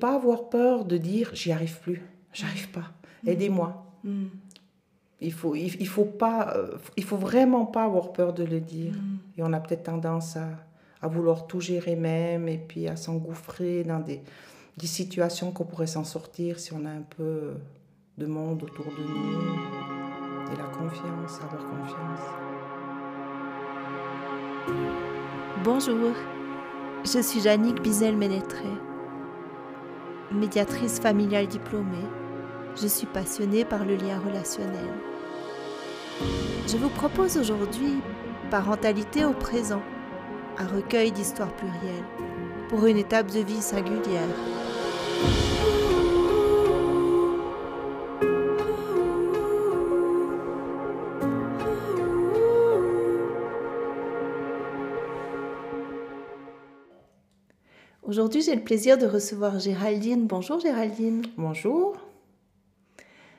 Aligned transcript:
pas 0.00 0.14
avoir 0.14 0.48
peur 0.48 0.84
de 0.84 0.96
dire 0.96 1.30
j'y 1.34 1.52
arrive 1.52 1.78
plus, 1.80 2.02
j'arrive 2.32 2.70
pas, 2.70 2.90
aidez-moi. 3.24 3.86
Mm. 4.02 4.26
Il 5.20 5.32
faut, 5.32 5.54
il, 5.54 5.76
il 5.78 5.86
faut 5.86 6.06
pas, 6.06 6.56
euh, 6.56 6.78
il 6.96 7.04
faut 7.04 7.18
vraiment 7.18 7.66
pas 7.66 7.84
avoir 7.84 8.12
peur 8.12 8.32
de 8.32 8.42
le 8.42 8.58
dire. 8.58 8.94
Mm. 8.94 9.18
Et 9.38 9.42
on 9.44 9.52
a 9.52 9.60
peut-être 9.60 9.84
tendance 9.84 10.36
à, 10.36 10.48
à 11.02 11.08
vouloir 11.08 11.46
tout 11.46 11.60
gérer 11.60 11.94
même 11.94 12.48
et 12.48 12.58
puis 12.58 12.88
à 12.88 12.96
s'engouffrer 12.96 13.84
dans 13.84 14.00
des, 14.00 14.22
des 14.76 14.86
situations 14.86 15.52
qu'on 15.52 15.64
pourrait 15.64 15.86
s'en 15.86 16.04
sortir 16.04 16.58
si 16.58 16.72
on 16.72 16.84
a 16.84 16.90
un 16.90 17.04
peu 17.16 17.52
de 18.18 18.26
monde 18.26 18.62
autour 18.62 18.86
de 18.86 19.02
nous 19.02 20.52
et 20.52 20.56
la 20.56 20.64
confiance, 20.64 21.40
avoir 21.42 21.66
confiance. 21.68 22.26
Bonjour, 25.64 26.14
je 27.04 27.20
suis 27.22 27.40
Jannick 27.40 27.82
Bizel-Ménétré, 27.82 28.68
médiatrice 30.32 31.00
familiale 31.00 31.46
diplômée. 31.46 32.08
Je 32.80 32.86
suis 32.86 33.06
passionnée 33.06 33.64
par 33.64 33.84
le 33.84 33.96
lien 33.96 34.18
relationnel. 34.24 34.94
Je 36.66 36.76
vous 36.76 36.90
propose 36.90 37.36
aujourd'hui 37.36 38.00
Parentalité 38.50 39.24
au 39.24 39.32
présent, 39.32 39.82
un 40.58 40.66
recueil 40.66 41.12
d'histoires 41.12 41.54
plurielles 41.54 42.04
pour 42.68 42.84
une 42.86 42.96
étape 42.96 43.30
de 43.30 43.38
vie 43.38 43.62
singulière. 43.62 44.26
Aujourd'hui, 58.30 58.48
j'ai 58.48 58.56
le 58.56 58.62
plaisir 58.62 58.96
de 58.96 59.06
recevoir 59.06 59.58
Géraldine. 59.58 60.28
Bonjour 60.28 60.60
Géraldine. 60.60 61.24
Bonjour. 61.36 61.96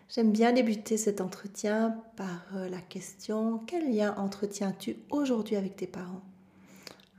J'aime 0.10 0.34
bien 0.34 0.52
débuter 0.52 0.98
cet 0.98 1.22
entretien 1.22 1.96
par 2.18 2.44
euh, 2.58 2.68
la 2.68 2.80
question 2.80 3.62
quel 3.66 3.90
lien 3.90 4.14
entretiens-tu 4.18 4.98
aujourd'hui 5.10 5.56
avec 5.56 5.78
tes 5.78 5.88
parents? 5.88 6.22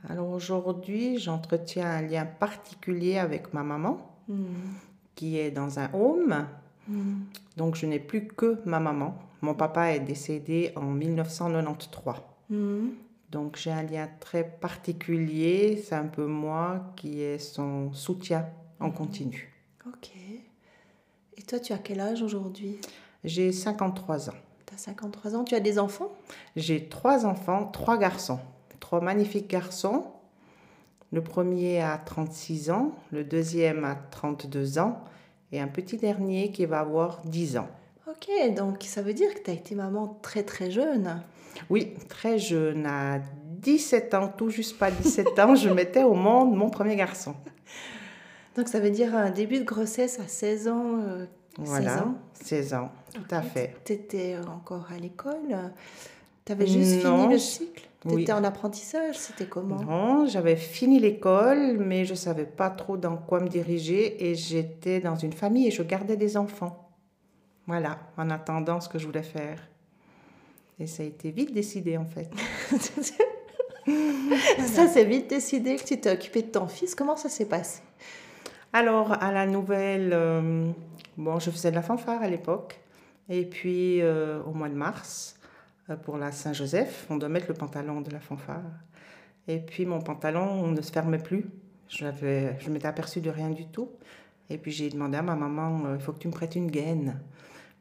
Alors 0.06 0.28
aujourd'hui, 0.28 1.16
j'entretiens 1.16 1.86
un 1.86 2.02
lien 2.02 2.26
particulier 2.26 3.16
avec 3.16 3.54
ma 3.54 3.62
maman 3.62 4.06
Hmm. 4.28 4.74
qui 5.14 5.38
est 5.38 5.50
dans 5.50 5.78
un 5.78 5.88
home. 5.94 6.46
Hmm. 6.88 7.20
Donc 7.56 7.76
je 7.76 7.86
n'ai 7.86 8.00
plus 8.00 8.26
que 8.26 8.58
ma 8.66 8.80
maman. 8.80 9.14
Mon 9.40 9.54
papa 9.54 9.92
est 9.94 10.00
décédé 10.00 10.72
en 10.76 10.82
1993. 10.90 12.16
Hmm. 12.50 12.88
Donc 13.32 13.56
j'ai 13.56 13.72
un 13.72 13.82
lien 13.82 14.08
très 14.20 14.44
particulier. 14.44 15.82
C'est 15.82 15.94
un 15.94 16.06
peu 16.06 16.26
moi 16.26 16.92
qui 16.96 17.22
est 17.22 17.38
son 17.38 17.92
soutien 17.94 18.46
en 18.78 18.90
continu. 18.90 19.50
Ok. 19.86 20.10
Et 21.36 21.42
toi, 21.42 21.58
tu 21.58 21.72
as 21.72 21.78
quel 21.78 22.00
âge 22.00 22.22
aujourd'hui? 22.22 22.78
J'ai 23.24 23.50
53 23.50 24.28
ans. 24.28 24.34
Tu 24.66 24.74
as 24.74 24.76
53 24.76 25.34
ans. 25.34 25.44
Tu 25.44 25.54
as 25.54 25.60
des 25.60 25.78
enfants? 25.78 26.12
J'ai 26.56 26.88
trois 26.90 27.24
enfants, 27.24 27.66
trois 27.66 27.96
garçons. 27.96 28.38
Trois 28.80 29.00
magnifiques 29.00 29.48
garçons. 29.48 30.04
Le 31.10 31.22
premier 31.22 31.80
a 31.80 31.98
36 31.98 32.70
ans, 32.70 32.92
le 33.10 33.22
deuxième 33.22 33.84
a 33.84 33.94
32 33.94 34.78
ans 34.78 35.04
et 35.52 35.60
un 35.60 35.68
petit 35.68 35.98
dernier 35.98 36.50
qui 36.52 36.64
va 36.64 36.80
avoir 36.80 37.20
10 37.26 37.58
ans. 37.58 37.68
Ok, 38.08 38.54
donc 38.54 38.82
ça 38.82 39.02
veut 39.02 39.12
dire 39.12 39.34
que 39.34 39.40
tu 39.40 39.50
as 39.50 39.54
été 39.54 39.74
maman 39.74 40.18
très 40.22 40.42
très 40.42 40.70
jeune. 40.70 41.22
Oui, 41.70 41.94
très 42.08 42.38
jeune, 42.38 42.86
à 42.86 43.18
17 43.60 44.14
ans, 44.14 44.28
tout 44.28 44.50
juste 44.50 44.78
pas 44.78 44.90
17 44.90 45.38
ans, 45.38 45.54
je 45.54 45.68
mettais 45.68 46.02
au 46.02 46.14
monde 46.14 46.56
mon 46.56 46.70
premier 46.70 46.96
garçon. 46.96 47.34
Donc 48.56 48.68
ça 48.68 48.80
veut 48.80 48.90
dire 48.90 49.14
un 49.16 49.30
début 49.30 49.58
de 49.58 49.64
grossesse 49.64 50.18
à 50.20 50.28
16 50.28 50.68
ans. 50.68 50.98
euh, 51.00 51.26
16 51.58 51.66
Voilà, 51.68 52.04
ans 52.04 52.14
16 52.34 52.74
ans, 52.74 52.90
tout 53.14 53.22
à 53.34 53.42
fait. 53.42 53.76
Tu 53.84 53.92
étais 53.94 54.36
encore 54.46 54.88
à 54.94 54.98
l'école 54.98 55.72
Tu 56.44 56.52
avais 56.52 56.66
juste 56.66 57.04
Non, 57.04 57.20
fini 57.22 57.32
le 57.34 57.38
cycle? 57.38 57.88
Tu 58.00 58.08
oui. 58.08 58.22
étais 58.22 58.32
en 58.32 58.42
apprentissage 58.42 59.16
C'était 59.16 59.46
comment? 59.46 59.76
Non, 59.82 60.26
j'avais 60.26 60.56
fini 60.56 60.98
l'école, 60.98 61.76
mais 61.78 62.04
je 62.04 62.14
savais 62.14 62.46
pas 62.46 62.68
trop 62.70 62.96
dans 62.96 63.16
quoi 63.16 63.38
me 63.40 63.48
diriger 63.48 64.28
et 64.28 64.34
j'étais 64.34 64.98
dans 65.00 65.14
une 65.16 65.32
famille 65.32 65.68
et 65.68 65.70
je 65.70 65.82
gardais 65.82 66.16
des 66.16 66.36
enfants. 66.36 66.88
Voilà, 67.68 67.98
en 68.16 68.28
attendant 68.30 68.80
ce 68.80 68.88
que 68.88 68.98
je 68.98 69.06
voulais 69.06 69.22
faire. 69.22 69.58
Et 70.78 70.86
ça 70.86 71.02
a 71.02 71.06
été 71.06 71.30
vite 71.30 71.52
décidé 71.52 71.96
en 71.96 72.06
fait. 72.06 72.30
Ça, 74.66 74.86
c'est 74.86 75.04
vite 75.04 75.28
décidé 75.28 75.76
que 75.76 75.84
tu 75.84 76.00
t'es 76.00 76.12
occupé 76.12 76.42
de 76.42 76.48
ton 76.48 76.68
fils. 76.68 76.94
Comment 76.94 77.16
ça 77.16 77.28
s'est 77.28 77.48
passé? 77.48 77.82
Alors, 78.72 79.12
à 79.22 79.32
la 79.32 79.46
nouvelle, 79.46 80.10
euh, 80.12 80.70
bon, 81.16 81.38
je 81.38 81.50
faisais 81.50 81.70
de 81.70 81.76
la 81.76 81.82
fanfare 81.82 82.22
à 82.22 82.28
l'époque. 82.28 82.80
Et 83.28 83.44
puis, 83.44 84.00
euh, 84.00 84.40
au 84.44 84.52
mois 84.52 84.68
de 84.68 84.74
mars, 84.74 85.38
euh, 85.90 85.96
pour 85.96 86.16
la 86.16 86.32
Saint-Joseph, 86.32 87.06
on 87.10 87.16
doit 87.16 87.28
mettre 87.28 87.48
le 87.48 87.54
pantalon 87.54 88.00
de 88.00 88.10
la 88.10 88.20
fanfare. 88.20 88.62
Et 89.48 89.58
puis, 89.58 89.84
mon 89.84 90.00
pantalon 90.00 90.68
ne 90.68 90.80
se 90.80 90.92
fermait 90.92 91.18
plus. 91.18 91.46
Je, 91.88 92.06
je 92.58 92.70
m'étais 92.70 92.86
aperçue 92.86 93.20
de 93.20 93.30
rien 93.30 93.50
du 93.50 93.66
tout. 93.66 93.90
Et 94.48 94.58
puis, 94.58 94.70
j'ai 94.70 94.88
demandé 94.88 95.18
à 95.18 95.22
ma 95.22 95.34
maman, 95.34 95.94
il 95.94 96.00
faut 96.00 96.12
que 96.12 96.18
tu 96.18 96.28
me 96.28 96.32
prêtes 96.32 96.54
une 96.54 96.70
gaine 96.70 97.20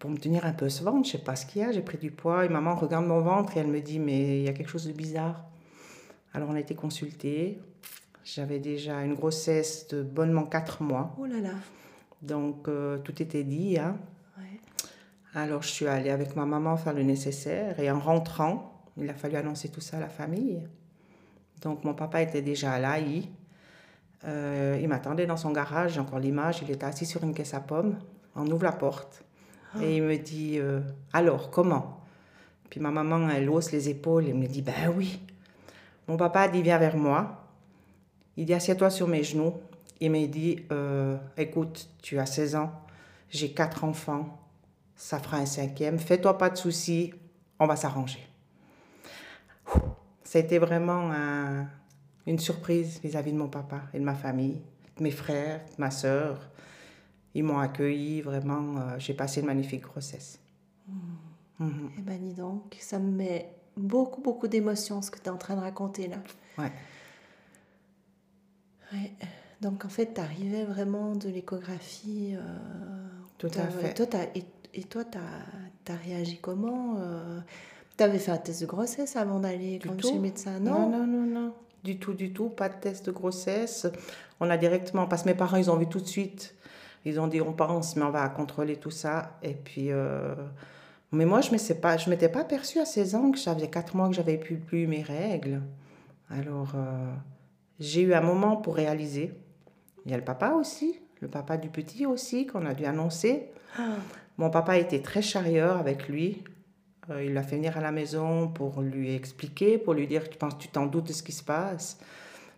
pour 0.02 0.10
me 0.10 0.18
tenir 0.18 0.46
un 0.46 0.52
peu 0.52 0.68
ce 0.68 0.84
ventre. 0.84 1.06
Je 1.06 1.12
sais 1.12 1.18
pas 1.20 1.36
ce 1.36 1.46
qu'il 1.46 1.62
y 1.62 1.64
a, 1.64 1.72
j'ai 1.72 1.84
pris 1.84 2.00
du 2.00 2.10
poids. 2.10 2.44
Et 2.44 2.50
maman 2.50 2.76
regarde 2.76 3.06
mon 3.06 3.22
ventre 3.22 3.56
et 3.56 3.60
elle 3.60 3.68
me 3.68 3.80
dit, 3.82 4.00
mais 4.00 4.40
il 4.40 4.44
y 4.44 4.50
a 4.50 4.54
quelque 4.54 4.68
chose 4.68 4.88
de 4.88 4.94
bizarre. 4.94 5.46
Alors, 6.34 6.50
on 6.50 6.56
a 6.56 6.60
été 6.60 6.74
consultés. 6.74 7.60
J'avais 8.24 8.58
déjà 8.58 9.04
une 9.04 9.14
grossesse 9.14 9.88
de 9.90 10.02
bonnement 10.02 10.46
4 10.46 10.82
mois. 10.82 11.16
Oh 11.20 11.28
là 11.28 11.40
là. 11.40 11.54
Donc, 12.24 12.68
euh, 12.68 12.98
tout 12.98 13.22
était 13.22 13.44
dit. 13.44 13.78
hein. 13.78 13.96
Ouais. 14.40 14.60
Alors, 15.36 15.62
je 15.62 15.68
suis 15.68 15.86
allée 15.86 16.10
avec 16.10 16.36
ma 16.36 16.48
maman 16.48 16.78
faire 16.78 16.94
le 16.94 17.04
nécessaire. 17.04 17.80
Et 17.80 17.92
en 17.92 18.00
rentrant, 18.00 18.82
il 18.98 19.08
a 19.08 19.14
fallu 19.14 19.36
annoncer 19.36 19.70
tout 19.70 19.82
ça 19.82 19.98
à 19.98 20.00
la 20.00 20.10
famille. 20.10 20.68
Donc, 21.62 21.84
mon 21.84 21.94
papa 21.94 22.24
était 22.24 22.42
déjà 22.42 22.72
à 22.72 22.80
l'AI. 22.80 23.30
Euh, 24.24 24.80
il 24.82 24.88
m'attendait 24.88 25.28
dans 25.28 25.38
son 25.38 25.52
garage. 25.52 25.94
J'ai 25.94 26.00
encore 26.00 26.20
l'image. 26.20 26.64
Il 26.64 26.72
était 26.72 26.86
assis 26.86 27.06
sur 27.06 27.24
une 27.24 27.36
caisse 27.36 27.54
à 27.54 27.60
pommes. 27.60 28.00
On 28.36 28.48
ouvre 28.48 28.64
la 28.64 28.72
porte. 28.72 29.24
Et 29.82 29.98
il 29.98 30.04
me 30.04 30.18
dit 30.18 30.58
euh, 30.60 30.82
Alors, 31.14 31.50
comment? 31.52 32.02
Puis 32.70 32.80
ma 32.80 32.92
maman, 32.92 33.30
elle 33.30 33.50
hausse 33.50 33.72
les 33.72 33.90
épaules 33.90 34.28
et 34.28 34.34
me 34.34 34.48
dit 34.48 34.62
Ben 34.62 34.92
oui. 34.96 35.22
Mon 36.08 36.18
papa 36.18 36.48
dit 36.48 36.62
Viens 36.62 36.78
vers 36.78 36.98
moi. 36.98 37.48
Il 38.38 38.46
dit 38.46 38.54
Assieds-toi 38.54 38.90
sur 38.90 39.08
mes 39.08 39.24
genoux. 39.24 39.54
Il 40.00 40.12
m'a 40.12 40.26
dit 40.28 40.64
euh, 40.72 41.18
Écoute, 41.38 41.90
tu 42.02 42.18
as 42.20 42.26
16 42.26 42.56
ans, 42.56 42.72
j'ai 43.30 43.54
quatre 43.54 43.84
enfants, 43.84 44.40
ça 44.96 45.20
fera 45.20 45.38
un 45.38 45.46
cinquième, 45.46 46.00
fais-toi 46.00 46.38
pas 46.38 46.50
de 46.50 46.58
soucis, 46.58 47.14
on 47.60 47.68
va 47.68 47.76
s'arranger. 47.76 48.20
Ouh, 49.76 49.80
Ça 50.24 50.40
a 50.40 50.42
été 50.42 50.58
vraiment 50.58 51.12
un- 51.12 51.68
une 52.26 52.40
surprise 52.40 53.00
vis-à-vis 53.04 53.32
de 53.32 53.38
mon 53.38 53.48
papa 53.48 53.82
et 53.94 54.00
de 54.00 54.04
ma 54.04 54.16
famille, 54.16 54.62
de 54.98 55.04
mes 55.04 55.12
frères, 55.12 55.60
de 55.78 55.82
ma 55.82 55.92
sœur. 55.92 56.50
Ils 57.34 57.44
m'ont 57.44 57.60
accueilli, 57.60 58.22
vraiment, 58.22 58.78
euh, 58.78 58.96
j'ai 59.00 59.14
passé 59.14 59.40
une 59.42 59.48
magnifique 59.48 59.84
grossesse. 59.84 60.40
Mhm. 61.60 61.92
Eh 61.98 62.02
ben 62.02 62.20
dis 62.20 62.34
donc, 62.34 62.76
ça 62.80 62.98
me 63.00 63.12
met 63.12 63.54
beaucoup, 63.78 64.22
beaucoup 64.22 64.48
d'émotions 64.48 65.02
ce 65.02 65.12
que 65.12 65.20
tu 65.20 65.26
es 65.26 65.30
en 65.30 65.38
train 65.38 65.56
de 65.56 65.62
raconter 65.62 66.08
là. 66.08 66.18
Ouais. 66.58 66.72
Ouais. 68.94 69.12
Donc 69.62 69.86
en 69.86 69.90
fait, 69.90 70.14
tu 70.14 70.20
arrivais 70.22 70.66
vraiment 70.66 71.16
de 71.16 71.30
l'échographie. 71.30 72.34
euh, 72.36 73.08
Tout 73.38 73.48
à 73.56 73.68
fait. 73.68 73.94
Toi, 73.94 74.06
t'as- 74.08 74.24
et, 74.36 74.44
et 74.74 74.84
toi, 74.84 75.04
tu 75.06 75.18
as, 75.18 75.96
réagi 75.96 76.40
comment 76.42 76.98
Tu 77.98 78.04
avais 78.04 78.20
fait 78.20 78.32
un 78.32 78.38
test 78.38 78.62
de 78.62 78.66
grossesse 78.66 79.16
avant 79.16 79.40
d'aller 79.40 79.80
chez 80.02 80.14
le 80.16 80.20
médecin 80.20 80.60
Non, 80.60 80.90
Non, 80.90 81.06
non, 81.06 81.08
non, 81.08 81.26
non. 81.42 81.54
Du 81.84 81.98
tout, 82.00 82.14
du 82.14 82.32
tout. 82.34 82.50
Pas 82.50 82.70
de 82.70 82.76
test 82.76 83.06
de 83.06 83.12
grossesse. 83.12 83.88
On 84.40 84.50
a 84.50 84.58
directement, 84.58 85.08
parce 85.08 85.24
que 85.24 85.30
mes 85.30 85.36
parents, 85.36 85.58
ils 85.58 85.70
ont 85.70 85.78
vu 85.78 85.88
tout 85.88 86.00
de 86.00 86.08
suite. 86.08 86.56
Ils 87.06 87.20
ont 87.20 87.28
dit, 87.28 87.42
on 87.42 87.54
pense, 87.54 87.96
mais 87.96 88.04
on 88.04 88.12
va 88.12 88.28
contrôler 88.30 88.76
tout 88.76 88.92
ça. 88.92 89.38
Et 89.42 89.54
puis, 89.54 89.92
euh, 89.92 90.36
mais 91.12 91.26
moi, 91.26 91.42
je 91.42 91.48
ne 91.48 91.54
m'étais 91.54 91.74
pas, 91.74 91.98
je 91.98 92.10
m'étais 92.10 92.30
pas 92.30 92.42
aperçue 92.42 92.80
à 92.80 92.86
16 92.86 93.16
ans 93.16 93.32
que 93.32 93.38
j'avais 93.38 93.70
4 93.70 93.96
mois 93.96 94.08
que 94.08 94.16
j'avais 94.16 94.38
plus, 94.38 94.58
plus 94.58 94.88
mes 94.88 95.02
règles. 95.02 95.62
Alors, 96.30 96.74
euh, 96.76 97.14
j'ai 97.80 98.02
eu 98.02 98.14
un 98.14 98.22
moment 98.22 98.56
pour 98.56 98.76
réaliser. 98.76 99.34
Il 100.06 100.12
y 100.12 100.14
a 100.14 100.18
le 100.18 100.24
papa 100.24 100.52
aussi, 100.52 101.00
le 101.20 101.28
papa 101.28 101.58
du 101.58 101.70
petit 101.70 102.06
aussi, 102.06 102.46
qu'on 102.46 102.66
a 102.66 102.74
dû 102.74 102.86
annoncer. 102.86 103.50
Ah, 103.78 103.96
Mon 104.38 104.50
papa 104.50 104.78
était 104.78 105.02
très 105.02 105.22
charieur 105.22 105.78
avec 105.78 106.08
lui. 106.08 106.44
Euh, 107.10 107.24
il 107.24 107.34
l'a 107.34 107.44
fait 107.44 107.56
venir 107.56 107.78
à 107.78 107.82
la 107.82 107.92
maison 107.92 108.48
pour 108.48 108.82
lui 108.82 109.14
expliquer, 109.14 109.78
pour 109.78 109.94
lui 109.94 110.08
dire, 110.08 110.30
tu 110.30 110.38
penses, 110.38 110.58
tu 110.58 110.68
t'en 110.68 110.86
doutes 110.86 111.08
de 111.08 111.14
ce 111.14 111.24
qui 111.24 111.32
se 111.32 111.44
passe. 111.44 112.00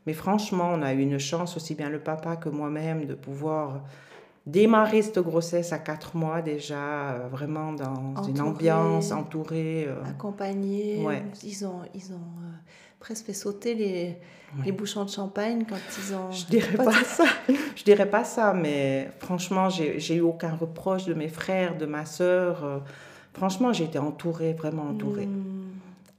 Mais 0.06 0.14
franchement, 0.14 0.70
on 0.74 0.82
a 0.82 0.94
eu 0.94 1.00
une 1.00 1.18
chance, 1.18 1.56
aussi 1.56 1.76
bien 1.76 1.90
le 1.90 2.00
papa 2.00 2.36
que 2.36 2.50
moi-même, 2.50 3.06
de 3.06 3.16
pouvoir 3.16 3.82
démarrer 4.46 5.02
cette 5.02 5.20
grossesse 5.20 5.72
à 5.72 5.80
quatre 5.80 6.16
mois 6.16 6.42
déjà, 6.42 7.12
euh, 7.12 7.28
vraiment 7.30 7.72
dans 7.74 8.24
une 8.24 8.42
ambiance 8.42 9.12
entourée. 9.12 9.86
euh, 9.88 10.04
accompagnés. 10.06 11.04
Ouais. 11.04 11.24
Ils 11.44 11.66
ont, 11.66 11.82
ils 11.96 12.12
ont 12.12 12.16
euh, 12.16 12.52
presque 13.00 13.26
fait 13.26 13.34
sauter 13.34 13.74
les, 13.74 14.18
les 14.66 14.72
bouchons 14.72 15.06
de 15.06 15.10
champagne 15.10 15.66
quand 15.68 15.78
ils 15.98 16.14
ont. 16.14 16.32
Je 16.32 16.46
dirais 16.46 16.76
pas, 16.78 17.04
ça. 17.04 17.26
Je 17.76 17.84
dirais 17.84 18.10
pas 18.10 18.24
ça, 18.24 18.54
mais 18.54 19.10
franchement, 19.20 19.70
j'ai 19.70 20.16
eu 20.16 20.22
aucun 20.22 20.56
reproche 20.56 21.06
de 21.06 21.14
mes 21.14 21.30
frères, 21.30 21.78
de 21.78 21.86
ma 21.86 22.06
sœur. 22.06 22.84
Franchement, 23.34 23.74
j'ai 23.74 23.86
été 23.86 23.98
entourée, 23.98 24.54
vraiment 24.54 24.84
entourée. 24.84 25.26
Hmm. 25.26 25.72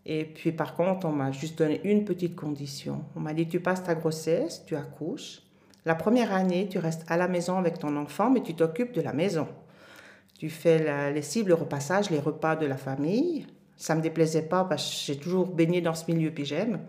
Et 0.07 0.25
puis, 0.25 0.53
par 0.53 0.75
contre, 0.75 1.07
on 1.07 1.13
m'a 1.13 1.31
juste 1.31 1.57
donné 1.59 1.81
une 1.85 2.05
petite 2.05 2.37
condition. 2.37 3.03
On 3.17 3.21
m'a 3.21 3.33
dit 3.33 3.47
tu 3.47 3.61
passes 3.61 3.83
ta 3.83 3.95
grossesse, 3.95 4.63
tu 4.67 4.77
accouches. 4.77 5.44
La 5.85 5.95
première 5.95 6.33
année, 6.33 6.69
tu 6.69 6.79
restes 6.79 7.05
à 7.09 7.17
la 7.17 7.29
maison 7.29 7.59
avec 7.59 7.79
ton 7.79 7.97
enfant, 7.97 8.31
mais 8.31 8.43
tu 8.43 8.55
t'occupes 8.55 8.93
de 8.93 9.01
la 9.01 9.13
maison. 9.13 9.47
Tu 10.39 10.49
fais 10.49 10.83
la, 10.83 11.11
les 11.11 11.23
cibles, 11.23 11.51
le 11.51 11.55
repassage, 11.55 12.11
les 12.11 12.19
repas 12.19 12.57
de 12.57 12.67
la 12.67 12.77
famille. 12.77 13.47
Ça 13.77 13.95
me 13.95 14.01
déplaisait 14.01 14.43
pas 14.43 14.65
parce 14.65 14.89
que 14.89 15.13
j'ai 15.13 15.19
toujours 15.19 15.47
baigné 15.47 15.81
dans 15.81 15.95
ce 15.95 16.11
milieu, 16.11 16.31
puis 16.31 16.45
j'aime. 16.45 16.81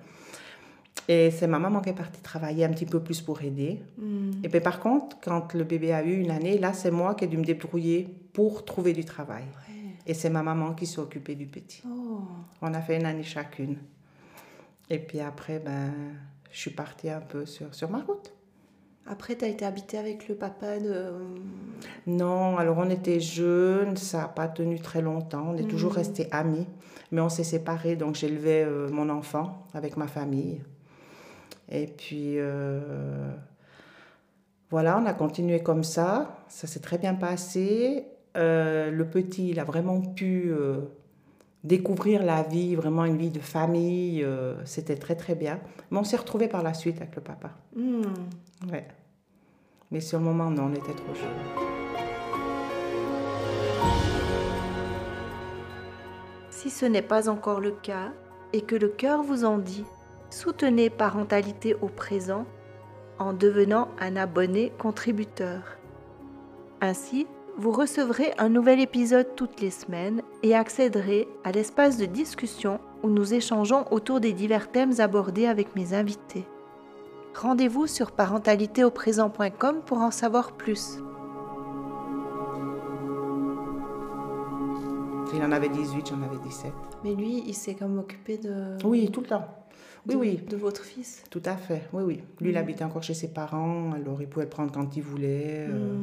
Et 1.07 1.29
c'est 1.29 1.47
ma 1.47 1.59
maman 1.59 1.81
qui 1.81 1.89
est 1.89 1.93
partie 1.93 2.21
travailler 2.21 2.65
un 2.65 2.71
petit 2.71 2.85
peu 2.85 2.99
plus 2.99 3.21
pour 3.21 3.41
aider. 3.43 3.81
Hmm. 3.97 4.31
Et 4.43 4.49
puis 4.49 4.59
par 4.59 4.79
contre, 4.79 5.17
quand 5.21 5.53
le 5.53 5.63
bébé 5.63 5.93
a 5.93 6.03
eu 6.03 6.19
une 6.19 6.31
année, 6.31 6.57
là, 6.57 6.73
c'est 6.73 6.89
moi 6.89 7.13
qui 7.15 7.25
ai 7.25 7.27
dû 7.27 7.37
me 7.37 7.43
débrouiller 7.43 8.07
pour 8.33 8.65
trouver 8.65 8.93
du 8.93 9.05
travail. 9.05 9.43
Et 10.07 10.13
c'est 10.13 10.29
ma 10.29 10.43
maman 10.43 10.73
qui 10.73 10.85
s'est 10.85 10.99
occupée 10.99 11.35
du 11.35 11.47
petit. 11.47 11.81
Oh. 11.87 12.21
On 12.61 12.73
a 12.73 12.81
fait 12.81 12.97
une 12.97 13.05
année 13.05 13.23
chacune. 13.23 13.77
Et 14.89 14.99
puis 14.99 15.19
après, 15.19 15.59
ben, 15.59 15.91
je 16.51 16.59
suis 16.59 16.71
partie 16.71 17.09
un 17.09 17.21
peu 17.21 17.45
sur, 17.45 17.73
sur 17.73 17.89
ma 17.89 17.99
route. 18.01 18.34
Après, 19.07 19.35
tu 19.35 19.45
as 19.45 19.47
été 19.47 19.65
habitée 19.65 19.97
avec 19.97 20.27
le 20.27 20.35
papa 20.35 20.79
de... 20.79 21.11
Non, 22.07 22.57
alors 22.57 22.77
on 22.79 22.89
était 22.89 23.19
jeunes, 23.19 23.97
ça 23.97 24.19
n'a 24.19 24.27
pas 24.27 24.47
tenu 24.47 24.79
très 24.79 25.01
longtemps, 25.01 25.51
on 25.53 25.57
est 25.57 25.67
toujours 25.67 25.91
hmm. 25.91 25.97
restés 25.97 26.27
amis, 26.31 26.65
mais 27.11 27.21
on 27.21 27.29
s'est 27.29 27.43
séparés, 27.43 27.95
donc 27.95 28.15
j'élevais 28.15 28.63
euh, 28.63 28.89
mon 28.89 29.09
enfant 29.09 29.63
avec 29.73 29.95
ma 29.95 30.07
famille. 30.07 30.61
Et 31.69 31.87
puis, 31.87 32.37
euh, 32.37 33.29
voilà, 34.69 34.99
on 34.99 35.05
a 35.05 35.13
continué 35.13 35.61
comme 35.61 35.83
ça. 35.83 36.37
Ça 36.47 36.67
s'est 36.67 36.79
très 36.79 36.97
bien 36.97 37.15
passé. 37.15 38.05
Euh, 38.37 38.91
le 38.91 39.05
petit, 39.09 39.49
il 39.49 39.59
a 39.59 39.63
vraiment 39.63 40.01
pu 40.01 40.51
euh, 40.51 40.81
découvrir 41.65 42.23
la 42.23 42.43
vie, 42.43 42.75
vraiment 42.75 43.03
une 43.05 43.17
vie 43.17 43.31
de 43.31 43.39
famille. 43.39 44.25
C'était 44.63 44.95
très, 44.95 45.15
très 45.15 45.35
bien. 45.35 45.59
Mais 45.91 45.97
on 45.97 46.03
s'est 46.03 46.17
retrouvés 46.17 46.47
par 46.47 46.63
la 46.63 46.73
suite 46.73 46.97
avec 46.97 47.15
le 47.15 47.21
papa. 47.21 47.51
Hmm. 47.75 48.01
Ouais. 48.71 48.87
Mais 49.91 49.99
sur 49.99 50.19
le 50.19 50.25
moment, 50.25 50.49
non, 50.49 50.71
on 50.71 50.73
était 50.73 50.93
trop 50.93 51.13
jeunes. 51.13 51.73
Si 56.49 56.69
ce 56.69 56.85
n'est 56.85 57.01
pas 57.01 57.29
encore 57.29 57.59
le 57.59 57.71
cas 57.71 58.11
et 58.53 58.61
que 58.61 58.75
le 58.75 58.87
cœur 58.87 59.21
vous 59.21 59.45
en 59.45 59.57
dit, 59.57 59.85
Soutenez 60.31 60.89
Parentalité 60.89 61.75
au 61.75 61.87
présent 61.87 62.45
en 63.19 63.33
devenant 63.33 63.87
un 63.99 64.15
abonné 64.15 64.71
contributeur. 64.77 65.61
Ainsi, 66.81 67.27
vous 67.57 67.71
recevrez 67.71 68.33
un 68.37 68.49
nouvel 68.49 68.79
épisode 68.79 69.35
toutes 69.35 69.61
les 69.61 69.71
semaines 69.71 70.21
et 70.43 70.55
accéderez 70.55 71.27
à 71.43 71.51
l'espace 71.51 71.97
de 71.97 72.05
discussion 72.05 72.79
où 73.01 73.09
nous 73.09 73.33
échangeons 73.33 73.85
autour 73.91 74.19
des 74.19 74.33
divers 74.33 74.71
thèmes 74.71 74.99
abordés 74.99 75.45
avec 75.45 75.75
mes 75.75 75.93
invités. 75.93 76.45
Rendez-vous 77.33 77.87
sur 77.87 78.11
parentalitéauprésent.com 78.11 79.81
pour 79.85 79.99
en 79.99 80.11
savoir 80.11 80.51
plus. 80.53 80.99
Il 85.33 85.41
en 85.41 85.51
avait 85.51 85.69
18, 85.69 86.09
j'en 86.09 86.21
avais 86.21 86.41
17. 86.43 86.71
Mais 87.03 87.13
lui, 87.13 87.43
il 87.45 87.53
s'est 87.53 87.75
comme 87.75 87.99
occupé 87.99 88.37
de... 88.37 88.77
Oui, 88.85 89.09
tout 89.11 89.21
le 89.21 89.27
temps. 89.27 89.45
Oui, 90.07 90.15
oui. 90.15 90.39
De 90.49 90.55
votre 90.55 90.83
fils 90.83 91.23
Tout 91.29 91.41
à 91.45 91.57
fait, 91.57 91.89
oui, 91.91 92.03
oui. 92.03 92.23
Lui, 92.39 92.51
il 92.51 92.55
mm. 92.55 92.57
habitait 92.57 92.83
encore 92.83 93.03
chez 93.03 93.13
ses 93.13 93.27
parents, 93.27 93.91
alors 93.93 94.21
il 94.21 94.27
pouvait 94.27 94.45
le 94.45 94.49
prendre 94.49 94.71
quand 94.71 94.95
il 94.95 95.01
voulait. 95.01 95.67
Euh. 95.69 95.97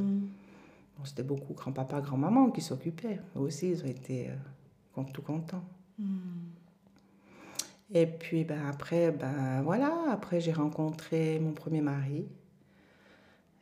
C'était 1.04 1.22
beaucoup 1.22 1.54
grand-papa, 1.54 2.00
grand-maman 2.00 2.50
qui 2.50 2.60
s'occupaient. 2.60 3.20
Eux 3.36 3.40
aussi, 3.40 3.70
ils 3.70 3.82
ont 3.84 3.88
été 3.88 4.30
euh, 4.30 5.02
tout 5.12 5.22
contents. 5.22 5.64
Mm. 5.98 6.04
Et 7.94 8.06
puis 8.06 8.44
ben, 8.44 8.66
après, 8.66 9.10
ben, 9.10 9.62
voilà, 9.62 9.92
après 10.10 10.40
j'ai 10.40 10.52
rencontré 10.52 11.38
mon 11.38 11.52
premier 11.52 11.82
mari. 11.82 12.26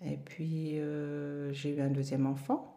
Et 0.04 0.16
puis 0.16 0.78
euh, 0.78 1.52
j'ai 1.52 1.76
eu 1.76 1.81
un 1.81 1.90
deuxième 1.90 2.26
enfant. 2.26 2.76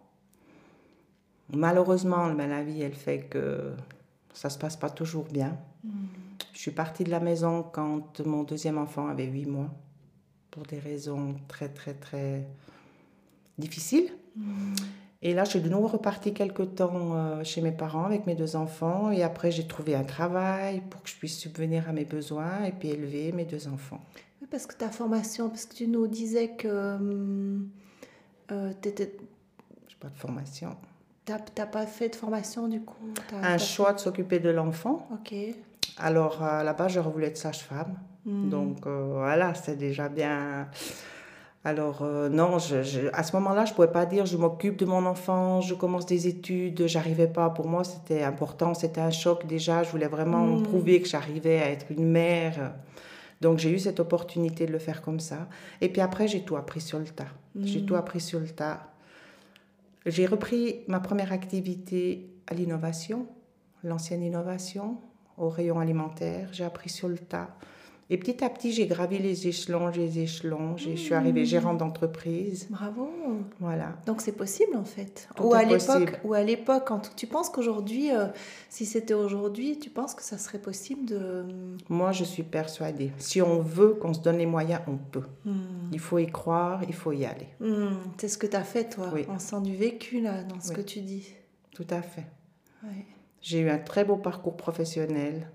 Malheureusement, 1.53 2.33
ben, 2.33 2.49
la 2.49 2.63
vie, 2.63 2.81
elle 2.81 2.95
fait 2.95 3.25
que 3.25 3.73
ça 4.33 4.49
se 4.49 4.57
passe 4.57 4.75
pas 4.75 4.89
toujours 4.89 5.25
bien. 5.25 5.57
Je 6.53 6.59
suis 6.59 6.71
partie 6.71 7.03
de 7.03 7.11
la 7.11 7.19
maison 7.19 7.61
quand 7.61 8.21
mon 8.25 8.43
deuxième 8.43 8.77
enfant 8.77 9.07
avait 9.07 9.25
huit 9.25 9.45
mois, 9.45 9.69
pour 10.49 10.63
des 10.63 10.79
raisons 10.79 11.35
très, 11.47 11.69
très, 11.69 11.93
très 11.93 12.47
difficiles. 13.57 14.11
Et 15.21 15.33
là, 15.33 15.45
je 15.45 15.51
suis 15.51 15.61
de 15.61 15.69
nouveau 15.69 15.87
repartie 15.87 16.33
quelque 16.33 16.63
temps 16.63 17.15
euh, 17.15 17.43
chez 17.43 17.61
mes 17.61 17.71
parents 17.71 18.03
avec 18.03 18.25
mes 18.25 18.35
deux 18.35 18.57
enfants. 18.57 19.09
Et 19.11 19.23
après, 19.23 19.51
j'ai 19.51 19.65
trouvé 19.65 19.95
un 19.95 20.03
travail 20.03 20.81
pour 20.89 21.01
que 21.01 21.09
je 21.09 21.15
puisse 21.15 21.37
subvenir 21.37 21.87
à 21.87 21.93
mes 21.93 22.03
besoins 22.03 22.65
et 22.65 22.71
puis 22.71 22.89
élever 22.89 23.31
mes 23.31 23.45
deux 23.45 23.69
enfants. 23.69 24.01
Oui, 24.41 24.47
parce 24.51 24.65
que 24.65 24.75
ta 24.75 24.89
formation, 24.89 25.49
parce 25.49 25.65
que 25.65 25.75
tu 25.75 25.87
nous 25.87 26.07
disais 26.07 26.49
que 26.49 26.67
euh, 26.67 27.57
euh 28.51 28.73
tu 28.81 28.89
étais... 28.89 29.15
Je 29.87 29.95
pas 29.95 30.09
de 30.09 30.17
formation. 30.17 30.75
Tu 31.25 31.31
n'as 31.31 31.65
pas 31.67 31.85
fait 31.85 32.09
de 32.09 32.15
formation 32.15 32.67
du 32.67 32.81
coup 32.81 33.07
Un 33.31 33.57
choix 33.57 33.93
de 33.93 33.99
s'occuper 33.99 34.39
de 34.39 34.49
l'enfant. 34.49 35.07
Ok. 35.13 35.33
Alors, 35.97 36.39
base, 36.39 36.91
j'aurais 36.91 37.11
voulu 37.11 37.25
être 37.25 37.37
sage-femme. 37.37 37.95
Hmm. 38.25 38.49
Donc, 38.49 38.85
euh, 38.85 39.13
voilà, 39.13 39.53
c'est 39.53 39.75
déjà 39.75 40.09
bien. 40.09 40.67
Alors, 41.65 42.01
euh, 42.01 42.27
non, 42.27 42.59
je, 42.59 43.09
à 43.13 43.23
ce 43.23 43.33
moment-là, 43.37 43.63
je 43.63 43.71
ne 43.71 43.75
pouvais 43.75 43.91
pas 43.91 44.05
dire 44.05 44.25
je 44.25 44.35
m'occupe 44.35 44.77
de 44.77 44.85
mon 44.85 45.05
enfant, 45.05 45.61
je 45.61 45.73
commence 45.73 46.05
des 46.05 46.27
études, 46.27 46.87
j'arrivais 46.87 47.27
pas. 47.27 47.49
Pour 47.49 47.67
moi, 47.67 47.85
c'était 47.85 48.23
important, 48.23 48.73
c'était 48.73 48.99
un 48.99 49.11
choc 49.11 49.47
déjà. 49.47 49.83
Je 49.83 49.91
voulais 49.91 50.07
vraiment 50.07 50.45
hmm. 50.45 50.63
prouver 50.63 51.01
que 51.01 51.07
j'arrivais 51.07 51.61
à 51.61 51.69
être 51.69 51.85
une 51.89 52.09
mère. 52.09 52.73
Donc, 53.39 53.59
j'ai 53.59 53.71
eu 53.71 53.79
cette 53.79 54.01
opportunité 54.01 54.65
de 54.65 54.73
le 54.73 54.79
faire 54.79 55.01
comme 55.01 55.21
ça. 55.21 55.47
Et 55.79 55.87
puis 55.87 56.01
après, 56.01 56.27
j'ai 56.27 56.43
tout 56.43 56.57
appris 56.57 56.81
sur 56.81 56.99
le 56.99 57.05
tas. 57.05 57.31
J'ai 57.57 57.81
hmm. 57.81 57.85
tout 57.85 57.95
appris 57.95 58.19
sur 58.19 58.41
le 58.41 58.49
tas. 58.49 58.81
J'ai 60.05 60.25
repris 60.25 60.81
ma 60.87 60.99
première 60.99 61.31
activité 61.31 62.29
à 62.47 62.55
l'innovation, 62.55 63.25
l'ancienne 63.85 64.21
innovation 64.21 64.97
au 65.37 65.47
rayon 65.47 65.79
alimentaire. 65.79 66.49
J'ai 66.51 66.65
appris 66.65 66.89
sur 66.89 67.07
le 67.07 67.17
tas. 67.17 67.55
Et 68.09 68.17
petit 68.17 68.43
à 68.43 68.49
petit, 68.49 68.71
j'ai 68.71 68.85
gravi 68.85 69.17
les 69.17 69.47
échelons, 69.47 69.87
les 69.87 70.19
échelons. 70.19 70.77
Je 70.77 70.95
suis 70.95 71.13
arrivée 71.13 71.43
mmh. 71.43 71.45
gérante 71.45 71.77
d'entreprise. 71.77 72.67
Bravo. 72.69 73.09
Voilà. 73.59 73.95
Donc 74.05 74.21
c'est 74.21 74.33
possible 74.33 74.75
en 74.75 74.83
fait. 74.83 75.29
ou, 75.39 75.53
à 75.53 75.63
l'époque, 75.63 76.19
ou 76.23 76.33
à 76.33 76.43
l'époque, 76.43 76.83
quand 76.87 77.15
tu 77.15 77.27
penses 77.27 77.49
qu'aujourd'hui, 77.49 78.11
euh, 78.11 78.27
si 78.69 78.85
c'était 78.85 79.13
aujourd'hui, 79.13 79.79
tu 79.79 79.89
penses 79.89 80.15
que 80.15 80.23
ça 80.23 80.37
serait 80.37 80.59
possible 80.59 81.05
de. 81.05 81.45
Moi, 81.89 82.11
je 82.11 82.23
suis 82.23 82.43
persuadée. 82.43 83.11
Si 83.17 83.41
on 83.41 83.61
veut, 83.61 83.93
qu'on 83.93 84.13
se 84.13 84.21
donne 84.21 84.37
les 84.37 84.45
moyens, 84.45 84.81
on 84.87 84.97
peut. 84.97 85.27
Mmh. 85.45 85.53
Il 85.93 85.99
faut 85.99 86.19
y 86.19 86.27
croire, 86.27 86.81
il 86.87 86.93
faut 86.93 87.13
y 87.13 87.25
aller. 87.25 87.47
Mmh. 87.59 87.87
C'est 88.17 88.27
ce 88.27 88.37
que 88.37 88.47
tu 88.47 88.57
as 88.57 88.63
fait, 88.63 88.89
toi. 88.89 89.09
Oui. 89.13 89.25
On 89.29 89.39
sent 89.39 89.61
du 89.61 89.75
vécu 89.75 90.19
là, 90.21 90.43
dans 90.43 90.59
ce 90.59 90.71
que 90.71 90.81
tu 90.81 91.01
dis. 91.01 91.33
Tout 91.73 91.87
à 91.89 92.01
fait. 92.01 92.27
Oui. 92.83 93.05
J'ai 93.41 93.59
eu 93.59 93.69
un 93.69 93.77
très 93.77 94.05
beau 94.05 94.15
parcours 94.15 94.55
professionnel, 94.55 95.49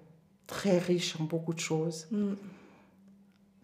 très 0.48 0.78
riche 0.78 1.14
en 1.20 1.24
beaucoup 1.24 1.54
de 1.54 1.60
choses. 1.60 2.08
Mm. 2.10 2.32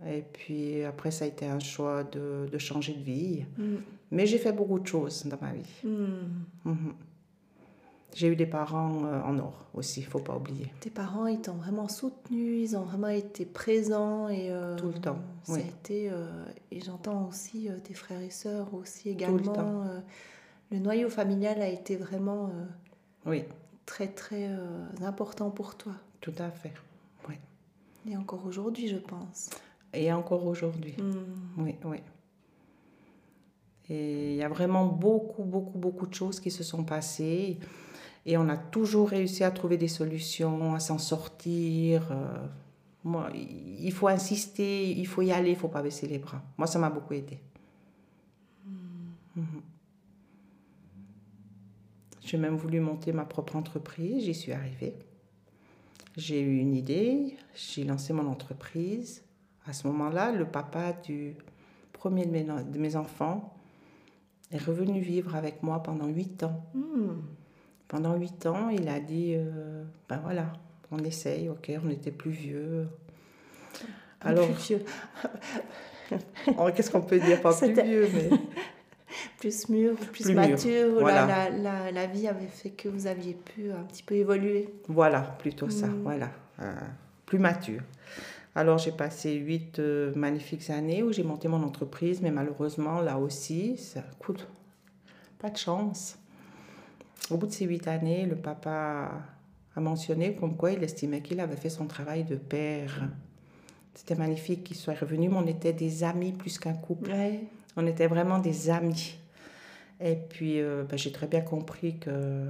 Et 0.06 0.22
puis 0.32 0.84
après, 0.84 1.10
ça 1.10 1.24
a 1.24 1.28
été 1.28 1.46
un 1.46 1.58
choix 1.58 2.04
de, 2.04 2.48
de 2.52 2.58
changer 2.58 2.92
de 2.92 3.02
vie. 3.02 3.44
Mm. 3.58 3.76
Mais 4.12 4.26
j'ai 4.26 4.38
fait 4.38 4.52
beaucoup 4.52 4.78
de 4.78 4.86
choses 4.86 5.26
dans 5.26 5.38
ma 5.40 5.52
vie. 5.52 5.72
Mm. 5.82 6.70
Mm-hmm. 6.70 6.92
J'ai 8.14 8.28
eu 8.28 8.36
des 8.36 8.46
parents 8.46 9.06
euh, 9.06 9.22
en 9.22 9.36
or 9.40 9.54
aussi, 9.74 10.00
il 10.00 10.06
faut 10.06 10.20
pas 10.20 10.36
oublier. 10.36 10.72
Tes 10.78 10.90
parents, 10.90 11.26
ils 11.26 11.40
t'ont 11.40 11.54
vraiment 11.54 11.88
soutenu, 11.88 12.58
ils 12.58 12.76
ont 12.76 12.82
vraiment 12.82 13.08
été 13.08 13.44
présents 13.44 14.28
et 14.28 14.52
euh, 14.52 14.76
tout 14.76 14.86
le 14.86 15.00
temps. 15.00 15.18
Ça 15.42 15.54
a 15.54 15.58
été 15.58 16.10
euh, 16.12 16.44
et 16.70 16.80
j'entends 16.80 17.26
aussi 17.28 17.68
tes 17.82 17.94
frères 17.94 18.20
et 18.20 18.30
sœurs 18.30 18.72
aussi 18.72 19.08
également. 19.08 19.84
Le, 20.70 20.76
le, 20.76 20.78
noyau 20.78 21.08
familial 21.08 21.60
a 21.60 21.68
été 21.68 21.96
vraiment 21.96 22.52
oui 23.26 23.42
très 23.86 24.08
très 24.08 24.48
euh, 24.48 24.86
important 25.02 25.50
pour 25.50 25.76
toi. 25.76 25.92
Tout 26.20 26.34
à 26.38 26.50
fait, 26.50 26.72
oui. 27.28 27.34
Et 28.08 28.16
encore 28.16 28.44
aujourd'hui, 28.46 28.88
je 28.88 28.96
pense. 28.96 29.50
Et 29.92 30.12
encore 30.12 30.46
aujourd'hui, 30.46 30.94
hmm. 30.98 31.62
oui, 31.62 31.76
oui. 31.84 31.98
Et 33.90 34.32
il 34.32 34.36
y 34.36 34.42
a 34.42 34.48
vraiment 34.48 34.86
beaucoup, 34.86 35.44
beaucoup, 35.44 35.78
beaucoup 35.78 36.06
de 36.06 36.14
choses 36.14 36.40
qui 36.40 36.50
se 36.50 36.62
sont 36.62 36.84
passées. 36.84 37.58
Et 38.26 38.38
on 38.38 38.48
a 38.48 38.56
toujours 38.56 39.10
réussi 39.10 39.44
à 39.44 39.50
trouver 39.50 39.76
des 39.76 39.88
solutions, 39.88 40.74
à 40.74 40.80
s'en 40.80 40.98
sortir. 40.98 42.10
Euh, 42.10 42.46
moi, 43.04 43.28
il 43.34 43.92
faut 43.92 44.08
insister, 44.08 44.90
il 44.90 45.06
faut 45.06 45.20
y 45.20 45.30
aller, 45.30 45.50
il 45.50 45.56
faut 45.56 45.68
pas 45.68 45.82
baisser 45.82 46.06
les 46.08 46.18
bras. 46.18 46.42
Moi, 46.56 46.66
ça 46.66 46.78
m'a 46.78 46.88
beaucoup 46.88 47.12
aidé. 47.12 47.38
Hmm. 48.64 49.10
Mhm. 49.36 49.62
J'ai 52.34 52.40
même 52.40 52.56
voulu 52.56 52.80
monter 52.80 53.12
ma 53.12 53.24
propre 53.24 53.54
entreprise, 53.54 54.24
j'y 54.24 54.34
suis 54.34 54.50
arrivée. 54.50 54.96
J'ai 56.16 56.40
eu 56.40 56.58
une 56.58 56.74
idée, 56.74 57.36
j'ai 57.54 57.84
lancé 57.84 58.12
mon 58.12 58.26
entreprise. 58.26 59.22
À 59.68 59.72
ce 59.72 59.86
moment-là, 59.86 60.32
le 60.32 60.44
papa 60.44 60.94
du 60.94 61.36
premier 61.92 62.26
de 62.26 62.32
mes, 62.32 62.42
de 62.42 62.76
mes 62.76 62.96
enfants 62.96 63.56
est 64.50 64.58
revenu 64.58 64.98
vivre 64.98 65.36
avec 65.36 65.62
moi 65.62 65.80
pendant 65.80 66.08
huit 66.08 66.42
ans. 66.42 66.64
Hmm. 66.74 67.20
Pendant 67.86 68.16
huit 68.16 68.46
ans, 68.46 68.68
il 68.68 68.88
a 68.88 68.98
dit, 68.98 69.34
euh, 69.36 69.84
ben 70.08 70.18
voilà, 70.18 70.54
on 70.90 70.98
essaye, 71.04 71.48
ok, 71.48 71.70
on 71.84 71.88
était 71.88 72.10
plus 72.10 72.32
vieux. 72.32 72.88
Alors, 74.20 74.48
plus 74.48 74.64
vieux. 74.64 74.84
Oh, 76.58 76.68
qu'est-ce 76.74 76.90
qu'on 76.90 77.00
peut 77.00 77.20
dire 77.20 77.40
Pas 77.40 77.54
plus 77.54 77.72
vieux, 77.72 78.08
mais... 78.12 78.28
plus 79.38 79.68
mûr, 79.68 79.94
plus, 79.96 80.32
mature, 80.32 81.00
la, 81.00 81.50
la, 81.50 81.90
la, 81.90 82.06
vie 82.06 82.28
avait 82.28 82.46
fait 82.46 82.70
que 82.70 82.88
vous 82.88 83.06
aviez 83.06 83.34
pu 83.34 83.70
un 83.70 83.82
petit 83.84 84.02
peu 84.02 84.14
évoluer. 84.14 84.68
Voilà, 84.88 85.20
plutôt 85.20 85.70
ça, 85.70 85.86
hmm. 85.86 86.02
voilà. 86.02 86.30
Euh, 86.60 86.72
plus 87.26 87.38
mature. 87.38 87.82
Alors 88.56 88.78
j'ai 88.78 88.92
passé 88.92 89.34
huit 89.34 89.80
euh, 89.80 90.12
magnifiques 90.14 90.70
années 90.70 91.02
où 91.02 91.12
j'ai 91.12 91.24
monté 91.24 91.48
mon 91.48 91.62
entreprise, 91.62 92.20
mais 92.22 92.30
malheureusement, 92.30 93.00
là 93.00 93.18
aussi, 93.18 93.76
ça 93.76 94.02
coûte 94.18 94.46
pas 95.38 95.50
de 95.50 95.56
chance. 95.56 96.16
Au 97.30 97.36
bout 97.36 97.46
de 97.46 97.52
ces 97.52 97.64
huit 97.64 97.88
années, 97.88 98.26
le 98.26 98.36
papa 98.36 99.10
a 99.74 99.80
mentionné 99.80 100.36
comme 100.36 100.56
quoi 100.56 100.70
il 100.70 100.84
estimait 100.84 101.20
qu'il 101.20 101.40
avait 101.40 101.56
fait 101.56 101.70
son 101.70 101.86
travail 101.86 102.24
de 102.24 102.36
père. 102.36 103.08
C'était 103.94 104.14
magnifique 104.14 104.64
qu'il 104.64 104.76
soit 104.76 104.98
revenu, 104.98 105.28
mais 105.28 105.36
on 105.36 105.46
était 105.46 105.72
des 105.72 106.04
amis 106.04 106.32
plus 106.32 106.58
qu'un 106.58 106.74
couple. 106.74 107.12
On 107.76 107.86
était 107.86 108.06
vraiment 108.06 108.38
des 108.38 108.70
amis. 108.70 109.16
Et 110.00 110.16
puis, 110.16 110.60
euh, 110.60 110.84
ben, 110.84 110.98
j'ai 110.98 111.12
très 111.12 111.26
bien 111.26 111.40
compris 111.40 111.98
que 111.98 112.46